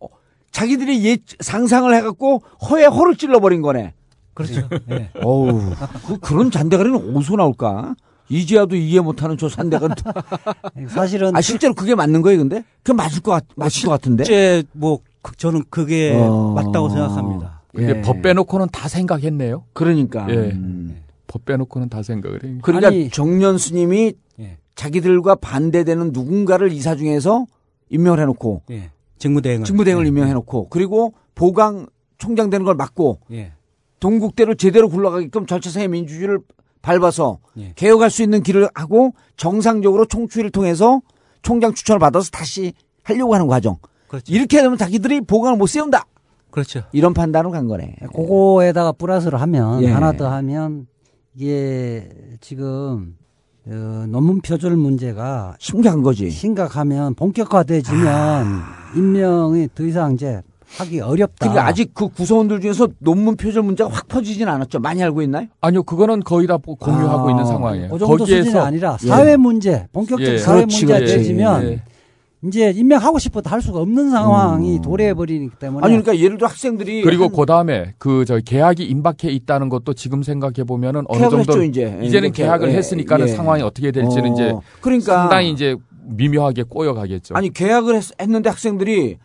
[0.51, 3.93] 자기들이 예 상상을 해갖고 허에 허를 찔러버린 거네.
[4.35, 4.67] 그렇죠.
[4.91, 5.09] 예.
[5.23, 5.71] 어우
[6.07, 7.95] 그, 그런 잔대가리는 어디서 나올까?
[8.29, 9.93] 이제야도 이해 못하는 저 잔대가리.
[10.89, 12.63] 사실은 아 실제로 그게 맞는 거예요, 근데?
[12.83, 14.23] 그 맞을 것 같, 맞을 것 같은데.
[14.23, 16.53] 실제 뭐 그- 저는 그게 어.
[16.53, 17.61] 맞다고 생각합니다.
[17.73, 18.01] 근데 예.
[18.01, 19.63] 법 빼놓고는 다 생각했네요.
[19.73, 20.27] 그러니까.
[20.29, 20.35] 예.
[20.51, 21.01] 음.
[21.27, 22.57] 법 빼놓고는 다 생각을 해요.
[22.63, 24.57] 그러니까 아니- 정년 스님이 예.
[24.75, 27.45] 자기들과 반대되는 누군가를 이사 중에서
[27.89, 28.91] 임명을 해놓고 예.
[29.19, 30.07] 직무대행을 직무대행을 예.
[30.07, 33.51] 임명해놓고 그리고 보강 총장 되는 걸 막고 예.
[33.99, 36.39] 동국대로 제대로 굴러가게끔 절차상의 민주주의를
[36.81, 37.73] 밟아서 예.
[37.75, 41.01] 개혁할 수 있는 길을 하고 정상적으로 총추위를 통해서
[41.41, 42.73] 총장 추천을 받아서 다시
[43.03, 43.77] 하려고 하는 과정.
[44.07, 44.33] 그렇죠.
[44.33, 46.05] 이렇게 되면 자기들이 보강을 못 세운다.
[46.51, 46.81] 그렇죠.
[46.91, 47.95] 이런 판단으로 간 거네.
[48.15, 49.91] 그거에다가 플러스를 하면 예.
[49.91, 50.87] 하나 더 하면
[51.35, 52.09] 이게
[52.41, 53.15] 지금
[53.67, 56.31] 어, 논문 표절 문제가 심각한 거지.
[56.31, 58.61] 심각하면 본격화돼지면
[58.95, 60.41] 임명이 더 이상 이제
[60.77, 61.35] 하기 어렵다.
[61.39, 64.79] 그러니까 아직 그 구성원들 중에서 논문 표절 문제가 확 퍼지진 않았죠.
[64.79, 65.47] 많이 알고 있나요?
[65.61, 67.89] 아니요, 그거는 거의 다 공유하고 아, 있는 상황이에요.
[67.89, 70.37] 그 정도 수준이 아니라 사회 문제, 본격적 예.
[70.37, 71.17] 사회 그렇지, 문제가 그렇지.
[71.17, 71.81] 되지면 예.
[72.45, 77.01] 이제 임명하고 싶어도 할 수가 없는 상황이 도래해 버리기 때문에 아니 그러니까 예를 들어 학생들이
[77.01, 81.39] 그리고 한- 그 다음에 그 저 계약이 임박해 있다는 것도 지금 생각해 보면은 어느 정도
[81.39, 81.97] 했죠, 이제.
[82.01, 83.31] 예, 이제는 이제 계약을 예, 했으니까는 예.
[83.31, 87.35] 상황이 어떻게 될지는 어, 이제 그러니까 상당히 이제 미묘하게 꼬여가겠죠.
[87.35, 89.17] 아니 계약을 했, 는데 학생들이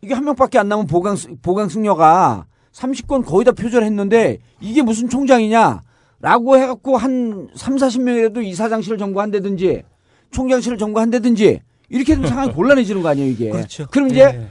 [0.00, 5.82] 이게 한 명밖에 안 남은 보강 보강 승려가 30건 거의 다 표절했는데 이게 무슨 총장이냐
[6.20, 9.82] 라고 해갖고 한 3, 40명이라도 이사장실을 점거한다든지
[10.30, 13.50] 총장실을 점거한다든지 이렇게 되면 상황이 곤란해지는 거 아니에요 이게.
[13.50, 13.86] 그렇죠.
[13.92, 14.48] 럼 이제 예.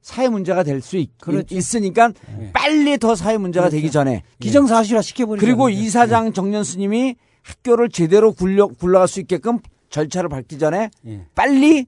[0.00, 1.54] 사회 문제가 될수 그렇죠.
[1.54, 2.12] 있으니까
[2.52, 5.44] 빨리 더 사회 문제가 되기 전에 기정사실화 시켜버리죠.
[5.44, 9.58] 그리고 이사장 정년 스님이 학교를 제대로 굴려 굴러갈 수 있게끔
[9.90, 11.26] 절차를 밟기 전에 예.
[11.34, 11.86] 빨리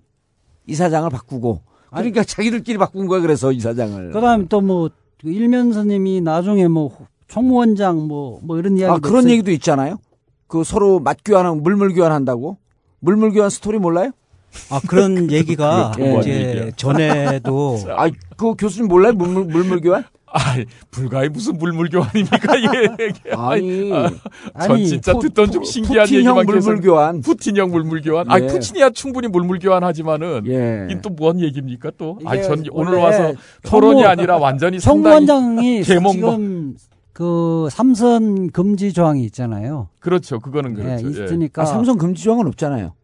[0.67, 4.13] 이사장을 바꾸고 그러니까 자기들끼리 바꾼 거야 그래서 이사장을.
[4.13, 4.91] 그다음에 또뭐
[5.23, 6.97] 일면 스님이 나중에 뭐
[7.29, 9.99] 총무원장 뭐뭐 이런 이야기 아 그런 얘기도 있잖아요.
[10.47, 12.59] 그 서로 맞교환하고 물물 교환한다고.
[13.01, 14.11] 물물 교환 스토리 몰라요?
[14.71, 16.19] 아 그런 얘기가 예.
[16.19, 19.13] 이제 전에도 아그 교수님 몰라요?
[19.13, 20.05] 물물 물물 교환?
[20.33, 20.57] 아,
[20.91, 23.31] 불가이 무슨 물물 교환입니까 이게?
[23.37, 24.09] 아니, 아,
[24.63, 27.21] 전 아니, 진짜 푸- 듣던 푸- 좀 신기한 얘기만 계속- 물물 교환.
[27.21, 28.31] 푸틴형 물물 교환.
[28.31, 28.47] 아, 예.
[28.47, 30.87] 푸틴이야 충분히 물물 교환 하지만은 예.
[30.91, 32.19] 이게 또뭔 얘기입니까 또?
[32.25, 33.33] 아, 이게 전 오늘 와서
[33.65, 34.79] 토론이 총무- 아니라 완전히
[35.83, 36.77] 개몽 지금
[37.13, 39.89] 그 삼선 금지 조항이 있잖아요.
[39.99, 40.39] 그렇죠.
[40.39, 41.07] 그거는 그렇죠.
[41.07, 41.25] 예, 예.
[41.25, 42.95] 있으니까 아, 삼성 금지 조항은 없잖아요.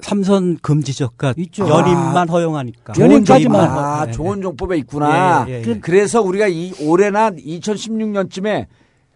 [0.00, 1.66] 삼선 금지 적가 있죠.
[1.68, 2.92] 연임만 허용하니까.
[2.98, 5.46] 연임까지만 아, 하- 예, 좋은 정법에 있구나.
[5.48, 5.78] 예, 예, 예.
[5.80, 8.66] 그래서 우리가 이 올해나 2016년쯤에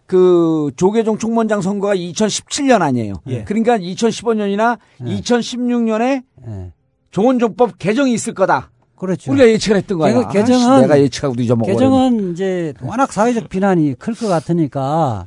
[0.07, 3.13] 그 조계종 총무원장 선거가 2017년 아니에요.
[3.27, 3.43] 예.
[3.43, 6.71] 그러니까 2015년이나 2016년에 예.
[7.11, 8.71] 좋은 정법 개정이 있을 거다.
[8.95, 9.31] 그렇죠.
[9.31, 10.27] 우리가 예측을 했던 거야.
[10.29, 11.71] 개- 개정은 내가 예측하고도 잊어먹어.
[11.71, 15.25] 개정은 이제 워낙 사회적 비난이 클 것 같으니까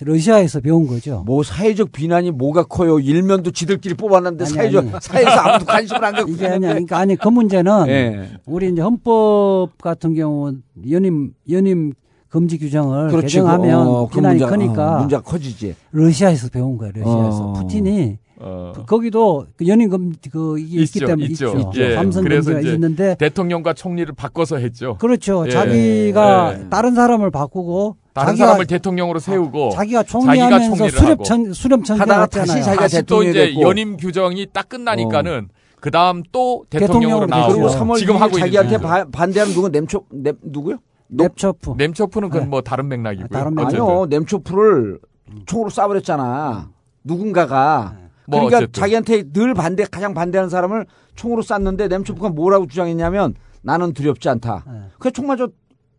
[0.00, 1.22] 러시아에서 배운 거죠.
[1.26, 2.98] 뭐 사회적 비난이 뭐가 커요.
[2.98, 4.92] 일면도 지들끼리 뽑았는데 아니, 사회적 아니.
[5.00, 6.60] 사회에서 아무도 관심을 안 갖고 이게 아니.
[6.66, 8.28] 그러니까 아니 그 문제는 예.
[8.46, 10.54] 우리 이제 헌법 같은 경우
[10.90, 11.92] 연임 연임
[12.28, 13.26] 금지 규정을 그렇지.
[13.26, 15.74] 개정하면 어, 그 비난이 문제가, 크니까 어, 문제가 커지지.
[15.92, 16.92] 러시아에서 배운 거예요.
[16.94, 17.52] 러시아에서 어.
[17.54, 18.72] 푸틴이 어.
[18.86, 21.46] 거기도 그 연임 금지 그 이게 있기 있죠, 때문에 있죠.
[21.58, 21.70] 있죠.
[21.76, 21.94] 예.
[21.94, 24.96] 삼선 그래서 이제 있는데 대통령과 총리를 바꿔서 했죠.
[24.98, 25.44] 그렇죠.
[25.46, 25.50] 예.
[25.50, 26.68] 자기가 예.
[26.70, 31.22] 다른 사람을 바꾸고 다른 자기가 사람을 대통령으로 세우고 자기가 총리하면서 수렴.
[31.22, 32.46] 천 수렴 하다가 청진했잖아요.
[32.46, 33.62] 다시 자기가 다시 또 대통령이 이제 됐고.
[33.62, 35.48] 연임 규정이 딱 끝나니까는
[35.80, 37.78] 그 다음 또 대통령으로 대통령으로 나오고 그리고 되죠.
[37.84, 40.78] 3월 지금 6일 하고 자기한테 있는 바- 반대하는 누구 냄초 냄 누구요?
[41.08, 41.74] 넵초프.
[41.76, 42.48] 냄초프는 그건 네.
[42.48, 43.28] 뭐 다른 맥락이고요.
[43.28, 43.68] 다른 맥락.
[43.74, 44.98] 아니요, 냄초프를
[45.46, 46.68] 총으로 쏴버렸잖아.
[47.04, 47.96] 누군가가.
[48.26, 48.80] 뭐 그러니까 어쨌든.
[48.80, 54.64] 자기한테 늘 반대, 가장 반대하는 사람을 총으로 쐈는데 냄초프가 뭐라고 주장했냐면 나는 두렵지 않다.
[54.66, 54.80] 네.
[54.98, 55.46] 그래 총 맞아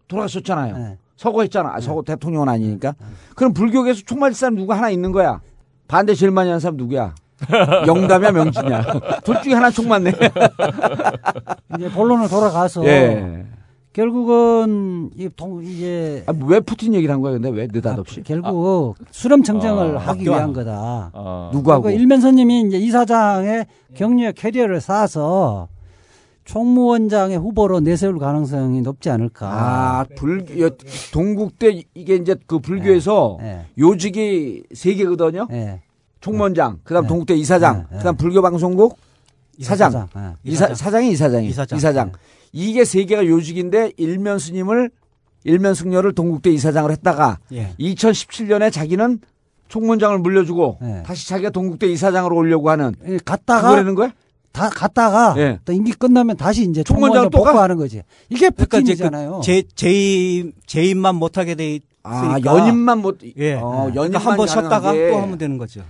[0.07, 0.77] 돌아갔었잖아요.
[0.77, 0.97] 네.
[1.17, 1.75] 서거했잖아.
[1.75, 2.95] 아, 서거 대통령은 아니니까.
[3.35, 5.39] 그럼 불교계에서 총 맞을 사람 누구 하나 있는 거야.
[5.87, 7.13] 반대 제일 많이 하는 사람 누구야?
[7.85, 8.85] 영담이야 명진이야.
[9.23, 10.11] 둘 중에 하나 총 맞네.
[11.77, 13.45] 이제 본론으로 돌아가서 예.
[13.93, 17.33] 결국은 이 동, 이게 아, 왜 푸틴 얘기를 한 거야?
[17.33, 18.23] 근데 왜 느닷없이?
[18.23, 20.37] 결국 수렴 청정을 아, 하기 학교와.
[20.37, 21.11] 위한 거다.
[21.13, 21.49] 어.
[21.53, 21.83] 누구하고?
[21.83, 23.65] 그리고 일면 선님이 이제 이사장의
[23.95, 25.67] 격려의 캐리어를 쌓아서
[26.45, 29.47] 총무원장의 후보로 내세울 가능성이 높지 않을까.
[29.47, 30.71] 아, 불, 여-
[31.13, 33.65] 동국대 이게 이제 그 불교에서 예.
[33.77, 35.47] 요직이 세 개거든요.
[35.51, 35.81] 예.
[36.21, 37.07] 총무원장, 그다음 네.
[37.09, 37.97] 동국대 이사장, 네, 네.
[37.97, 38.97] 그다음 불교 방송국
[39.61, 40.21] 사장, 예.
[40.43, 41.77] 이사, 사장이 이사장이 이사장.
[41.77, 42.11] 이사장.
[42.53, 42.61] 네.
[42.61, 44.91] 이게 세 개가 요직인데 일면 스님을
[45.43, 47.73] 일면 승려를 동국대 이사장을 했다가 예.
[47.79, 49.19] 2017년에 자기는
[49.69, 51.03] 총무원장을 물려주고 네.
[51.03, 54.11] 다시 자기가 동국대 이사장으로 오려고 하는 예, 갔다가 그거라는 거야?
[54.51, 55.59] 다 갔다가 예.
[55.63, 56.93] 또 임기 끝나면 다시 이제 가?
[57.29, 58.03] 복구하는 거지.
[58.29, 59.37] 이게 그러니까 이제 푸틴이잖아요.
[59.37, 63.53] 그 재, 재임 재임만 못 하게 돼 아, 있으니까 연임만 못 예.
[63.53, 64.91] 어, 그러니까 연임만 한번 쉬었다가.
[64.93, 65.83] 또 하면 되는 거죠.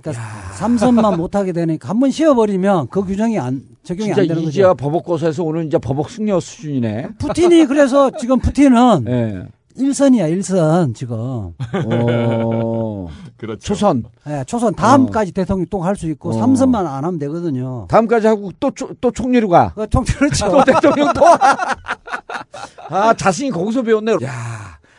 [0.00, 0.12] 그러니까
[0.54, 4.74] 삼선만 못하게 되니까 한 번 쉬어버리면 그 규정이 안 적용이 진짜 안 되는 거죠.
[4.74, 7.08] 법업고사에서 오늘 이제 법업 승려 수준이네.
[7.18, 9.46] 푸틴이 그래서 지금 푸틴은 예.
[9.78, 11.16] 일선이야 일선 지금.
[11.18, 13.60] 어, 그렇죠.
[13.60, 14.04] 초선.
[14.26, 16.32] 예, 초선 다음까지 대통령 또 할 수 있고 어.
[16.32, 17.86] 삼선만 안 하면 되거든요.
[17.88, 19.72] 다음까지 하고 또, 초- 또 총리로 가.
[19.74, 20.50] 그 총, 그렇죠.
[20.50, 21.20] 또 대통령 또.
[22.88, 24.12] 아, 자신이 거기서 배웠네.
[24.24, 24.30] 야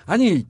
[0.05, 0.45] 아니,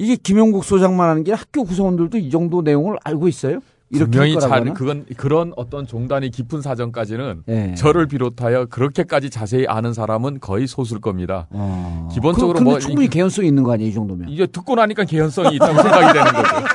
[0.00, 3.60] 이게 김용국 소장만 하는 게 학교 구성원들도 이 정도 내용을 알고 있어요?
[3.90, 4.72] 이렇게 분명히 할 잘?
[4.72, 7.74] 그건 그런 어떤 종단이 깊은 사정까지는 예.
[7.76, 11.48] 저를 비롯하여 그렇게까지 자세히 아는 사람은 거의 소수일 겁니다.
[11.50, 12.08] 어.
[12.14, 14.30] 기본적으로 그, 뭐 충분히 이- 개연성이 있는 거 아니에요, 이 정도면?
[14.30, 16.66] 이게 듣고 나니까 개연성이 있다고 생각이 되는 거죠.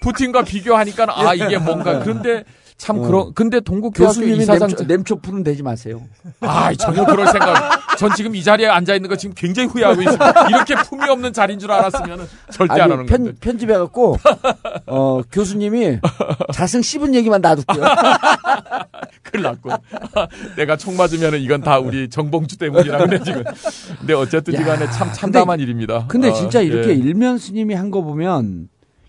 [0.00, 2.42] 푸틴과 비교하니까 아 이게 뭔가 그런데
[2.78, 3.02] 참 어.
[3.02, 6.00] 그런 근데 동국교학교 교수님이 이사장 냄초, 냄초푸는 되지 마세요.
[6.40, 7.98] 아 전혀 그럴 생각.
[7.98, 10.48] 전 지금 이 자리에 앉아 있는 거 지금 굉장히 후회하고 있습니다.
[10.48, 13.38] 이렇게 품이 없는 자리인 줄 알았으면 절대 안 하는 편, 건데.
[13.40, 14.16] 편집해 갖고,
[14.86, 15.98] 어, 교수님이
[16.54, 17.82] 자승 씹은 얘기만 놔둘게요.
[19.24, 19.70] 큰일 났고.
[20.56, 23.42] 내가 총 맞으면 이건 다 우리 정봉주 때문이라 그래 지금.
[23.98, 26.06] 근데 어쨌든 야, 간에 참 참담한 일입니다.
[26.06, 26.94] 근데 어, 진짜 이렇게 예.
[26.94, 28.68] 일면 스님이 한 거 보면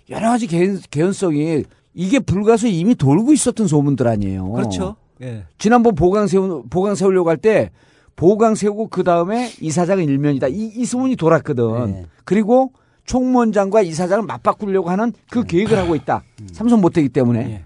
[0.09, 1.65] 여러 가지 개연, 개연성이
[2.00, 4.50] 이게 불가서 이미 돌고 있었던 소문들 아니에요.
[4.54, 4.95] 그렇죠.
[5.22, 5.43] 예.
[5.58, 7.72] 지난번 보강 세우 보강 세우려고 할 때
[8.16, 10.47] 보강 세우고 그 다음에 이사장은 일면이다.
[10.47, 11.91] 이, 이 소문이 돌았거든.
[11.91, 12.06] 네.
[12.24, 12.72] 그리고
[13.06, 16.24] 총무원장과 이사장을 맞바꾸려고 하는 그 계획을 하고 있다.
[16.54, 17.39] 삼선 못하기 때문에.
[17.52, 17.64] 예.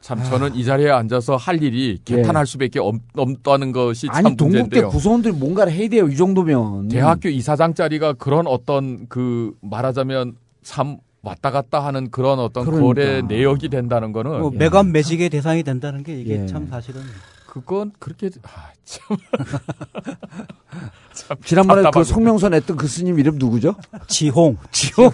[0.00, 4.18] 참 저는 이 자리에 앉아서 할 일이 개탄할 수밖에 없, 없다는 것이 참 예.
[4.26, 4.88] 아니 동국대 문제인데요.
[4.88, 6.08] 구성원들이 뭔가를 해야 돼요.
[6.08, 6.88] 이 정도면.
[6.88, 10.34] 대학교 이사장 자리가 그런 어떤 그 말하자면
[10.64, 12.86] 참 왔다 갔다 하는 그런 어떤 그러니까.
[12.86, 16.46] 거래 내역이 된다는 거는 뭐 매감 매직의 대상이 된다는 게 이게 예.
[16.46, 17.00] 참 사실은
[17.46, 19.16] 그건 그렇게 아, 참.
[21.12, 22.02] 참 지난번에 그.
[22.02, 23.74] 성명서 냈던 그 스님 이름 누구죠?
[24.08, 24.56] 지홍.
[24.72, 25.10] 지홍.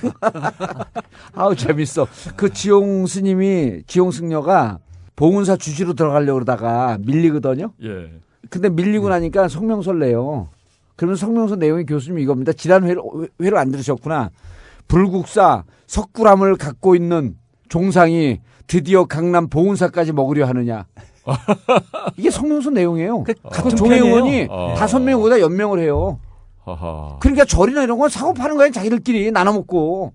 [1.34, 2.06] 아우 재밌어.
[2.36, 4.78] 그 지홍 스님이 지홍 승려가
[5.16, 7.72] 봉은사 주지로 들어가려고 그러다가 밀리거든요.
[7.82, 8.12] 예.
[8.48, 10.48] 근데 밀리고 나니까 성명서를 내요.
[10.94, 12.52] 그러면 성명서 내용이 교수님 이겁니다.
[12.52, 13.02] 지난 회를,
[13.40, 14.30] 회를 안 들으셨구나.
[14.88, 17.36] 불국사 석굴암을 갖고 있는
[17.68, 20.86] 종상이 드디어 강남 봉은사까지 먹으려 하느냐.
[22.16, 23.22] 이게 성명서 내용이에요.
[23.22, 24.16] 그 같은 종회 편이에요.
[24.16, 24.74] 의원이 어.
[24.76, 26.18] 다섯 명 거기다 연명을 해요.
[27.20, 30.12] 그러니까 절이나 이런 건 사고 파는 거야 자기들끼리 나눠 먹고.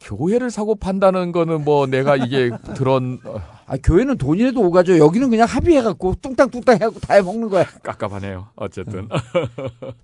[0.00, 4.98] 교회를 사고 판다는 거는 뭐 내가 이게 들은 어, 아 교회는 돈이라도 오가죠.
[4.98, 7.64] 여기는 그냥 합의해 갖고 뚱땅뚱땅 해 갖고 다 해 먹는 거야.
[7.82, 8.46] 깝깝하네요.
[8.54, 9.08] 어쨌든.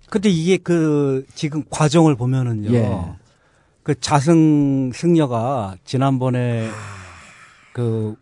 [0.09, 2.73] 근데 이게 그 지금 과정을 보면은요.
[2.73, 2.91] 예.
[3.83, 6.69] 그 자승 승려가 지난번에
[7.73, 8.15] 그,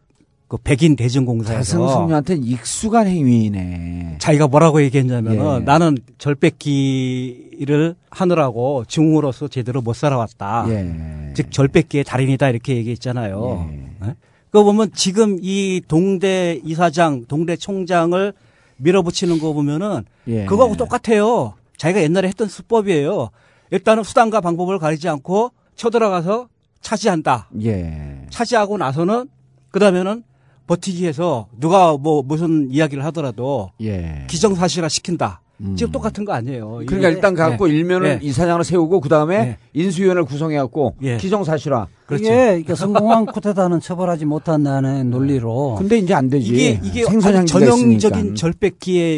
[0.47, 4.18] 그 백인 대전공사에서 자승 승려한테는 익숙한 행위네.
[4.20, 5.64] 자기가 뭐라고 얘기했냐면은 예.
[5.64, 10.66] 나는 절뺏기를 하느라고 증으로서 제대로 못 살아왔다.
[10.70, 11.34] 예.
[11.36, 13.70] 즉 절뺏기의 달인이다 이렇게 얘기했잖아요.
[14.05, 14.16] 예?
[14.49, 18.34] 그거 보면 지금 이 동대 이사장, 동대 총장을
[18.78, 20.45] 밀어붙이는 거 보면은 예.
[20.45, 21.53] 그거하고 똑같아요.
[21.78, 23.30] 자기가 옛날에 했던 수법이에요.
[23.72, 26.49] 일단은 수단과 방법을 가리지 않고 쳐들어가서
[26.82, 27.49] 차지한다.
[27.63, 28.26] 예.
[28.30, 29.30] 차지하고 나서는
[29.72, 30.24] 그다음에는
[30.67, 34.26] 버티기 위해서 누가 뭐 무슨 이야기를 하더라도 예.
[34.30, 35.41] 기정사실화 시킨다.
[35.76, 36.82] 지금 똑같은 거 아니에요.
[36.88, 37.74] 그러니까 일단 갖고 네.
[37.76, 38.26] 일면을 네.
[38.26, 39.57] 이사장을 세우고 그 다음에 네.
[39.74, 41.17] 인수위원회를 구성해 갖고 예.
[41.17, 41.88] 기정사실화.
[42.07, 42.24] 그렇죠.
[42.24, 45.76] 이게 이게 성공한 쿠데타는 처벌하지 못한다는 논리로.
[45.78, 46.51] 근데 이제 안 되지.
[46.51, 48.36] 이게 이게 전형적인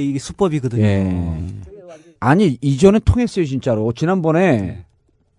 [0.09, 0.83] 이게 수법이거든요.
[2.23, 2.29] 예.
[2.29, 3.91] 아니 이전에 통했어요 진짜로.
[3.93, 4.85] 지난번에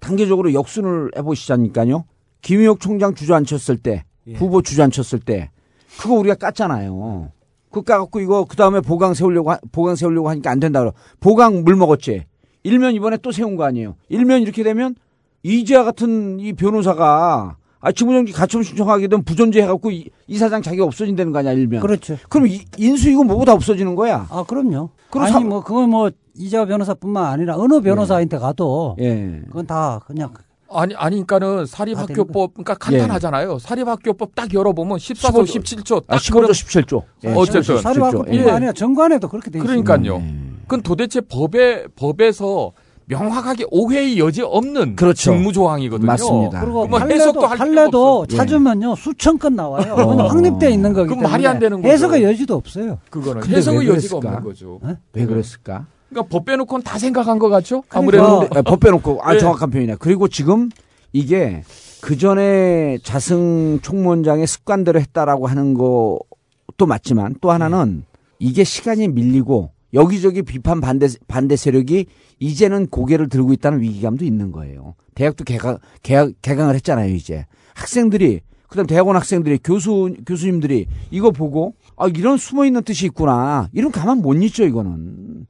[0.01, 2.05] 단계적으로 역순을 해보시자니까요.
[2.43, 4.35] 김희옥 총장 주저앉혔을 때, 예.
[4.35, 5.51] 후보 주저앉혔을 때,
[5.99, 7.31] 그거 우리가 깠잖아요.
[7.71, 10.93] 그거 까갖고 이거 그 다음에 보강 세우려고 하- 보강 세우려고 하니까 안 된다 그러.
[11.21, 12.25] 보강 물 먹었지.
[12.63, 13.97] 일면 이번에 또 세운 거 아니에요.
[14.09, 14.95] 일면 이렇게 되면
[15.43, 20.85] 이재화 같은 이 변호사가 아 지구정지 가처분 신청하게 되면 부존재 해갖고 이, 이사장 자기 가
[20.85, 21.81] 없어진다는 거 아니야 일면.
[21.81, 22.17] 그렇죠.
[22.29, 24.27] 그럼 이, 인수이고 뭐고 다 없어지는 거야.
[24.31, 24.91] 아 그럼요.
[25.11, 29.41] 그럼 아니 사- 뭐 그건 뭐 이재화 변호사뿐만 아니라 어느 변호사한테 가도 예.
[29.47, 30.33] 그건 다 그냥
[30.71, 33.59] 아니 아니니까는 사립학교법 그러니까 간단하잖아요.
[33.61, 37.03] 사립학교법 딱 열어보면 14조 17조 딱 아, 15조 17조.
[37.25, 38.51] 예, 어쨌든 사립학교뿐만 예.
[38.51, 39.83] 아니라 정관에도 그렇게 돼 있어요.
[39.85, 40.23] 그러니까요.
[40.63, 42.73] 그건 도대체 법에 법에서
[43.07, 45.33] 명확하게 오해의 여지 없는 그렇죠.
[45.35, 46.07] 직무 조항이거든요.
[46.07, 46.61] 맞습니다.
[46.63, 48.37] 그리고 뭐 해석도 할 필요가 판례도 없어.
[48.37, 49.93] 찾으면요 수천 건 나와요.
[49.95, 50.27] 어.
[50.27, 51.93] 확립돼 있는 거기 그건 때문에 말이 안 되는 거죠.
[51.93, 52.99] 해석의 여지도 없어요.
[53.11, 54.17] 그거는 해석의 왜 여지가?
[54.17, 54.81] 없는 거죠.
[55.13, 55.87] 왜 그랬을까?
[56.15, 57.83] 그러니까 법 빼놓고는 다 생각한 것 같죠?
[57.89, 59.39] 그러니까 아무래도 아, 법 빼놓고 아 예.
[59.39, 59.97] 정확한 표현이네.
[59.99, 60.71] 그리고 지금
[61.13, 61.63] 이게
[62.01, 68.05] 그 전에 자승 총무원장의 습관대로 했다라고 하는 것도 맞지만 또 하나는
[68.39, 72.07] 이게 시간이 밀리고 여기저기 비판 반대 반대 세력이
[72.39, 74.95] 이제는 고개를 들고 있다는 위기감도 있는 거예요.
[75.15, 77.13] 대학도 개강 개학, 개강을 했잖아요.
[77.13, 83.69] 이제 학생들이 그다음 대학원 학생들이 교수 교수님들이 이거 보고 아 이런 숨어 있는 뜻이 있구나.
[83.73, 85.47] 이런 가만 못 있죠 이거는.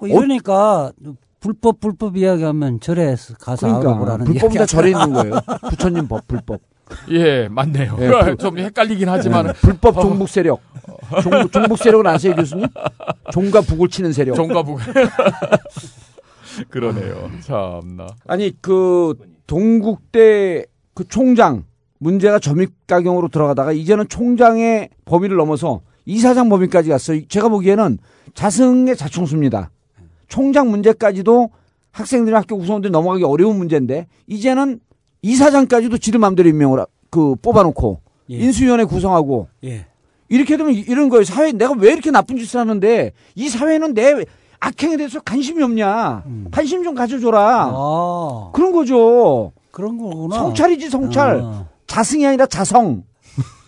[0.00, 0.92] 뭐 이러니까
[1.40, 5.34] 불법 불법 이야기하면 절에 가서 그러니까 알아보라는 불법이 다 이야기 절에 있는 거예요.
[5.70, 6.60] 부처님 법 불법.
[7.10, 7.96] 예 맞네요.
[8.00, 10.60] 예, 불- 좀 헷갈리긴 하지만 네, 불법 종북 세력.
[11.22, 12.66] 종북, 종북 세력은 아세요 교수님?
[13.32, 14.34] 종과 북을 치는 세력.
[14.36, 14.78] 종과 북.
[16.70, 17.30] 그러네요.
[17.42, 18.06] 참나.
[18.26, 19.14] 아니 그
[19.46, 21.64] 동국대 그 총장
[21.98, 27.26] 문제가 점입 가경으로 들어가다가 이제는 총장의 범위를 넘어서 이사장 범위까지 갔어요.
[27.28, 27.98] 제가 보기에는
[28.34, 29.70] 자승의 자충수입니다.
[30.28, 31.50] 총장 문제까지도
[31.92, 34.80] 학생들이 학교 구성원들이 넘어가기 어려운 문제인데 이제는
[35.22, 38.00] 이사장까지도 지들 마음대로 임명을 하- 그 뽑아놓고
[38.30, 38.36] 예.
[38.38, 39.86] 인수위원회 구성하고 예.
[40.28, 41.24] 이렇게 되면 이- 이런 거예요.
[41.24, 44.24] 사회 내가 왜 이렇게 나쁜 짓을 하는데 이 사회는 내
[44.60, 46.24] 악행에 대해서 관심이 없냐?
[46.50, 47.70] 관심 좀 가져줘라.
[47.72, 49.52] 아, 그런 거죠.
[49.70, 50.36] 그런 거구나.
[50.36, 51.40] 성찰이지 성찰.
[51.42, 51.66] 아.
[51.86, 53.04] 자승이 아니라 자성.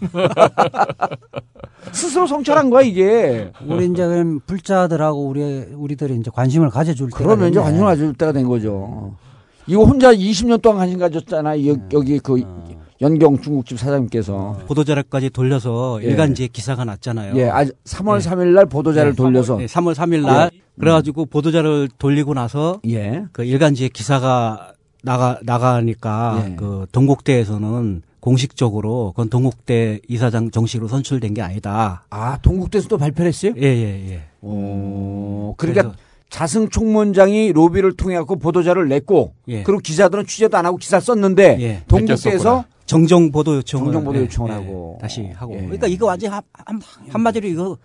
[1.92, 3.50] 스스로 성찰한 거야 이게.
[3.66, 5.42] 우리 이제 그럼 불자들하고 우리
[5.74, 7.60] 우리들이 이제 관심을 가져줄 때가 그러면 이제.
[7.60, 9.14] 관심을 가질 때가 된 거죠.
[9.66, 11.64] 이거 혼자 20년 동안 관심 가졌잖아.
[11.66, 12.42] 여, 여기 그
[13.00, 14.58] 연경 중국집 사장님께서.
[14.66, 16.06] 보도자료까지 돌려서 예.
[16.08, 17.36] 일간지에 기사가 났잖아요.
[17.36, 19.56] 예, 아, 3월 3일 날 보도자를 네, 돌려서.
[19.58, 23.24] 3월, 3월 3일 날 그래가지고 보도자를 돌리고 나서 예.
[23.32, 26.54] 그 일간지에 기사가 나가 나가니까 예.
[26.56, 32.02] 그 동국대에서는 공식적으로 그건 동국대 이사장 정식으로 선출된 게 아니다.
[32.10, 33.52] 아, 동국대에서 또 발표를 했어요?
[33.56, 34.22] 예, 예, 예.
[34.40, 35.94] 어, 그러니까
[36.28, 39.62] 자승 총무원장이 로비를 통해 갖고 보도자를 냈고 예.
[39.62, 41.82] 그리고 기자들은 취재도 안 하고 기사 썼는데 예.
[41.86, 45.54] 동국대에서 정정 보도 요청을 정정 보도 예, 요청을 예, 하고 다시 하고.
[45.54, 45.60] 예.
[45.60, 47.78] 그러니까 이거 완전 한, 한 한마디로 이거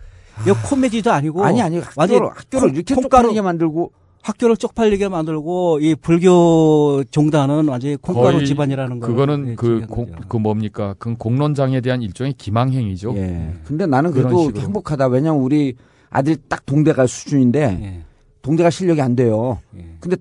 [0.44, 3.92] 이거 코미디도 아니고 아니 아니 학교를 학교를 이렇게 쪽팔리게 만들고
[4.22, 9.06] 학교를 쪽팔리게 만들고 이 불교 종단은 완전히 콩가루 집안이라는 거.
[9.08, 10.94] 그거는 그, 공, 그 뭡니까?
[10.98, 13.14] 그 공론장에 대한 일종의 기망행위죠.
[13.16, 13.52] 예.
[13.64, 14.60] 근데 나는 그래도 식으로.
[14.60, 15.08] 행복하다.
[15.08, 15.74] 왜냐면 우리
[16.10, 18.02] 아들이 딱 동대 갈 수준인데 예.
[18.42, 19.58] 동대가 실력이 안 돼요.
[20.00, 20.16] 근데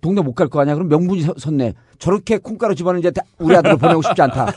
[0.00, 0.74] 동대 못갈 거 아니야?
[0.74, 1.74] 그럼 명분이 서- 섰네.
[1.98, 4.46] 저렇게 콩가루 집안을 이제 다- 우리 아들을 보내고 싶지 않다.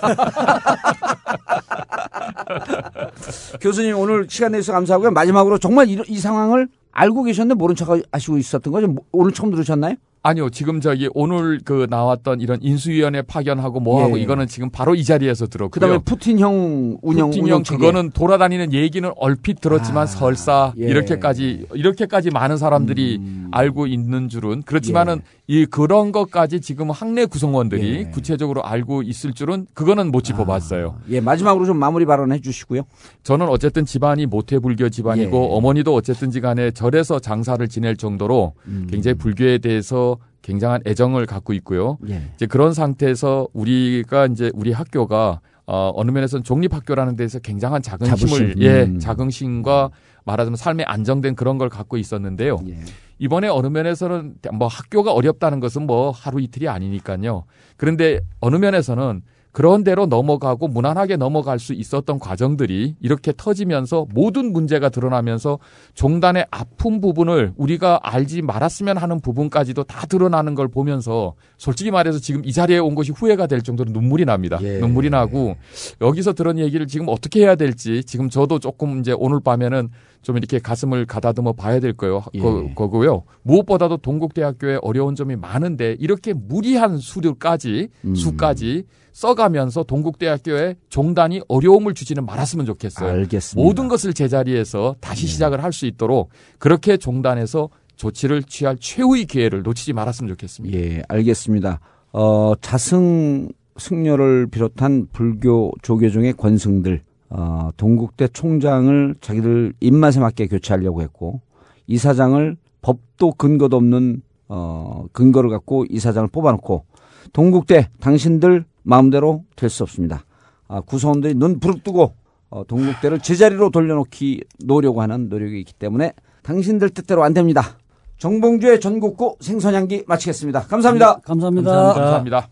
[3.62, 5.12] 교수님 오늘 시간 내주셔서 감사하고요.
[5.12, 8.88] 마지막으로 정말 이, 이 상황을 알고 계셨는데 모른 척 하시고 있었던 거죠?
[8.88, 9.96] 뭐- 오늘 처음 들으셨나요?
[10.28, 14.24] 아니요, 지금 저기 오늘 그 나왔던 이런 인수위원회 파견하고 뭐하고 예.
[14.24, 15.70] 이거는 지금 바로 이 자리에서 들었고요.
[15.70, 17.62] 그다음에 푸틴형 운영 푸틴형.
[17.62, 20.86] 그거는 돌아다니는 얘기는 얼핏 들었지만 아, 설사 예.
[20.86, 23.50] 이렇게까지 이렇게까지 많은 사람들이 음.
[23.52, 28.04] 알고 있는 줄은 그렇지만은 이 그런 것까지 지금 학내 구성원들이 예.
[28.06, 30.96] 구체적으로 알고 있을 줄은 그거는 못 짚어봤어요.
[31.12, 32.82] 예, 마지막으로 좀 마무리 발언해 주시고요.
[33.22, 35.56] 저는 어쨌든 집안이 모태 불교 집안이고 예.
[35.56, 38.88] 어머니도 어쨌든지 간에 절에서 장사를 지낼 정도로 음.
[38.90, 40.15] 굉장히 불교에 대해서
[40.46, 41.98] 굉장한 애정을 갖고 있고요.
[42.08, 42.22] 예.
[42.36, 48.54] 이제 그런 상태에서 우리가 이제 우리 학교가 어, 어느 면에서는 독립학교라는 데서 굉장한 자긍심을 자부심.
[48.62, 49.00] 예, 음.
[49.00, 49.90] 자긍심과
[50.24, 52.60] 말하자면 삶에 안정된 그런 걸 갖고 있었는데요.
[52.70, 52.78] 예.
[53.18, 57.46] 이번에 어느 면에서는 뭐 학교가 어렵다는 것은 뭐 하루 이틀이 아니니까요.
[57.78, 59.24] 그런데 어느 면에서는
[59.56, 65.60] 그런 대로 넘어가고 무난하게 넘어갈 수 있었던 과정들이 이렇게 터지면서 모든 문제가 드러나면서
[65.94, 72.44] 종단의 아픈 부분을 우리가 알지 말았으면 하는 부분까지도 다 드러나는 걸 보면서 솔직히 말해서 지금
[72.44, 74.60] 이 자리에 온 것이 후회가 될 정도로 눈물이 납니다.
[74.62, 74.80] 예.
[74.80, 75.56] 눈물이 나고
[76.02, 79.88] 여기서 들은 얘기를 지금 어떻게 해야 될지 지금 저도 조금 이제 오늘 밤에는
[80.22, 82.40] 좀 이렇게 가슴을 가다듬어 봐야 될 거요, 예.
[82.42, 83.24] 거, 거고요.
[83.44, 88.16] 무엇보다도 동국대학교에 어려운 점이 많은데 이렇게 무리한 수료까지 음.
[88.16, 88.84] 수까지
[89.16, 93.10] 써가면서 동국대학교에 종단이 어려움을 주지는 말았으면 좋겠어요.
[93.10, 93.66] 알겠습니다.
[93.66, 99.92] 모든 것을 제자리에서 다시 시작을 할 수 있도록 그렇게 종단에서 조치를 취할 최후의 기회를 놓치지
[99.94, 100.78] 말았으면 좋겠습니다.
[100.78, 101.80] 예, 알겠습니다.
[102.14, 111.42] 어, 자승 승려를 비롯한 불교 조계종의 권승들, 어, 동국대 총장을 자기들 입맛에 맞게 교체하려고 했고,
[111.88, 116.86] 이사장을 법도 근거도 없는, 어, 근거를 갖고 이사장을 뽑아놓고,
[117.34, 120.24] 동국대 당신들 마음대로 될 수 없습니다.
[120.68, 122.14] 아, 구성원들이 눈 부릅뜨고,
[122.50, 126.14] 어, 동국대를 제자리로 돌려놓기 놓으려고 하는 노력이 있기 때문에
[126.44, 127.78] 당신들 뜻대로 안 됩니다.
[128.20, 130.62] 정봉주의 전국구 생선향기 마치겠습니다.
[130.68, 131.20] 감사합니다.
[131.26, 131.94] 감사합니다.
[131.94, 132.48] 감사합니다.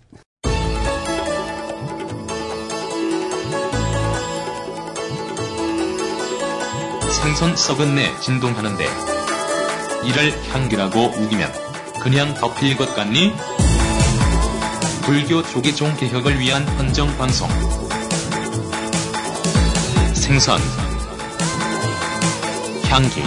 [7.22, 8.84] 생선 썩은 내 진동하는데
[10.06, 11.50] 이를 향기라고 우기면
[12.02, 13.32] 그냥 덮일 것 같니?
[15.06, 17.50] 불교 조계종 개혁을 위한 헌정 방송.
[20.14, 20.62] 생선
[22.86, 23.22] 향기